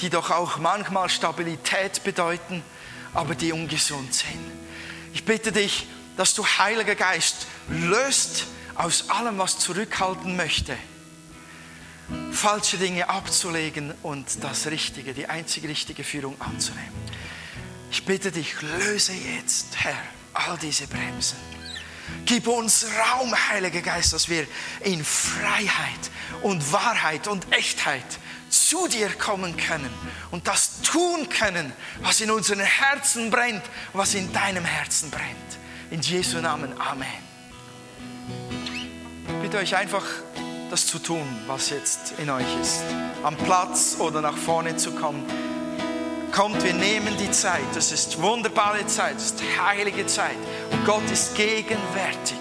die 0.00 0.08
doch 0.08 0.30
auch 0.30 0.56
manchmal 0.56 1.10
Stabilität 1.10 2.02
bedeuten, 2.02 2.62
aber 3.12 3.34
die 3.34 3.52
ungesund 3.52 4.14
sind. 4.14 4.40
Ich 5.12 5.26
bitte 5.26 5.52
dich, 5.52 5.86
dass 6.16 6.34
du, 6.34 6.46
Heiliger 6.46 6.94
Geist, 6.94 7.46
löst 7.68 8.46
aus 8.74 9.10
allem, 9.10 9.36
was 9.36 9.58
zurückhalten 9.58 10.34
möchte, 10.34 10.74
falsche 12.32 12.78
Dinge 12.78 13.10
abzulegen 13.10 13.92
und 14.02 14.42
das 14.42 14.66
Richtige, 14.68 15.12
die 15.12 15.26
einzige 15.26 15.68
richtige 15.68 16.04
Führung 16.04 16.40
anzunehmen. 16.40 16.88
Ich 17.90 18.06
bitte 18.06 18.32
dich, 18.32 18.62
löse 18.62 19.12
jetzt, 19.12 19.76
Herr, 19.76 19.98
all 20.32 20.56
diese 20.56 20.86
Bremsen. 20.86 21.49
Gib 22.26 22.46
uns 22.46 22.86
Raum, 22.86 23.34
Heiliger 23.48 23.82
Geist, 23.82 24.12
dass 24.12 24.28
wir 24.28 24.46
in 24.80 25.04
Freiheit 25.04 26.10
und 26.42 26.72
Wahrheit 26.72 27.26
und 27.26 27.52
Echtheit 27.52 28.04
zu 28.48 28.88
dir 28.88 29.08
kommen 29.10 29.56
können 29.56 29.90
und 30.30 30.46
das 30.46 30.82
tun 30.82 31.28
können, 31.28 31.72
was 32.02 32.20
in 32.20 32.30
unseren 32.30 32.60
Herzen 32.60 33.30
brennt, 33.30 33.62
was 33.92 34.14
in 34.14 34.32
deinem 34.32 34.64
Herzen 34.64 35.10
brennt. 35.10 35.58
In 35.90 36.00
Jesu 36.02 36.38
Namen. 36.38 36.78
Amen. 36.80 37.08
Ich 39.26 39.42
bitte 39.42 39.58
euch 39.58 39.74
einfach, 39.76 40.04
das 40.70 40.86
zu 40.86 40.98
tun, 40.98 41.26
was 41.46 41.70
jetzt 41.70 42.14
in 42.18 42.30
euch 42.30 42.46
ist. 42.60 42.82
Am 43.24 43.36
Platz 43.36 43.96
oder 43.98 44.20
nach 44.20 44.36
vorne 44.36 44.76
zu 44.76 44.92
kommen. 44.92 45.24
Kommt, 46.32 46.62
wir 46.62 46.74
nehmen 46.74 47.16
die 47.18 47.30
Zeit. 47.30 47.64
Das 47.74 47.92
ist 47.92 48.20
wunderbare 48.20 48.86
Zeit, 48.86 49.16
das 49.16 49.26
ist 49.26 49.42
heilige 49.60 50.06
Zeit. 50.06 50.36
Und 50.70 50.84
Gott 50.84 51.10
ist 51.10 51.34
gegenwärtig. 51.34 52.38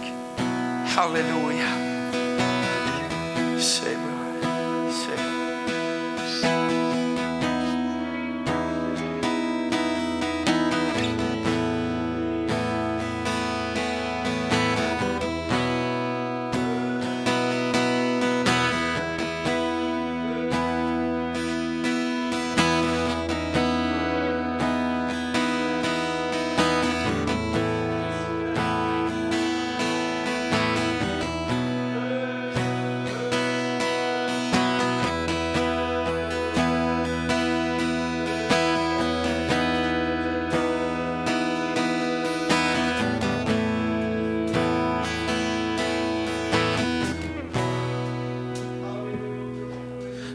Halleluja. 0.96 1.90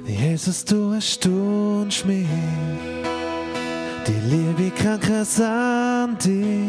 Jesus, 0.07 0.65
du 0.65 0.93
erstaunst 0.93 2.05
mich. 2.05 2.27
Die 4.07 4.21
Liebe 4.29 4.71
kann 4.71 5.01
kein 5.01 5.25
Sandy. 5.25 6.69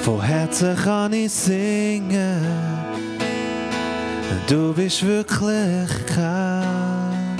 Von 0.00 0.22
Herzen 0.22 0.76
kann 0.76 1.12
ich 1.12 1.30
singen. 1.30 2.40
Du 4.48 4.72
bist 4.72 5.04
wirklich 5.04 6.06
kein. 6.06 7.36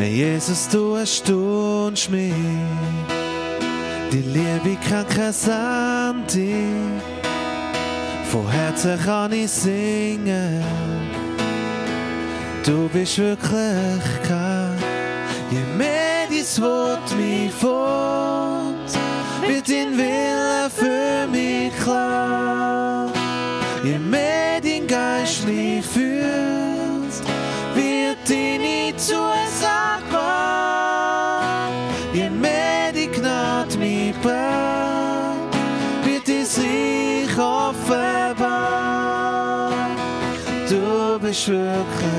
Jesus, 0.00 0.68
du 0.68 0.94
erstaunst 0.94 2.10
mich. 2.10 2.34
Die 4.12 4.22
Liebe 4.22 4.76
kann 4.88 5.06
kein 5.08 5.32
Sandy. 5.32 6.66
Von 8.30 8.50
Herzen 8.50 8.98
kann 9.04 9.32
ich 9.32 9.48
singen. 9.48 10.97
Du 12.68 12.86
bist 12.92 13.16
wirklich 13.16 14.28
kein, 14.28 14.76
je 15.50 15.64
mehr 15.78 16.26
dein 16.28 16.62
Wort 16.62 17.16
mich 17.16 17.50
formt, 17.50 18.92
wird 19.40 19.66
dein 19.70 19.96
Wille 19.96 20.68
für 20.68 21.26
mich 21.30 21.74
klar. 21.82 23.10
Je 23.82 23.98
mehr 23.98 24.60
dein 24.60 24.86
Geist 24.86 25.46
mich 25.46 25.82
fühlt, 25.82 27.14
wird 27.74 28.18
deine 28.28 28.94
Zusage 28.98 30.12
wahr. 30.12 31.70
Je 32.12 32.28
mehr 32.28 32.92
die 32.92 33.08
Gnade 33.08 33.78
mich 33.78 34.14
bringt, 34.20 35.54
wird 36.04 36.28
dein 36.28 36.44
Reich 36.44 37.38
offenbar. 37.38 38.68
Du 40.68 41.18
bist 41.18 41.48
Wirklichkeit, 41.48 42.17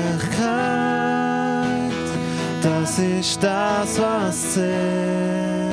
ist 3.00 3.42
das, 3.42 3.98
was 3.98 4.54
zählt 4.54 5.70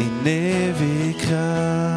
in 0.00 0.26
Ewigkeit. 0.26 1.91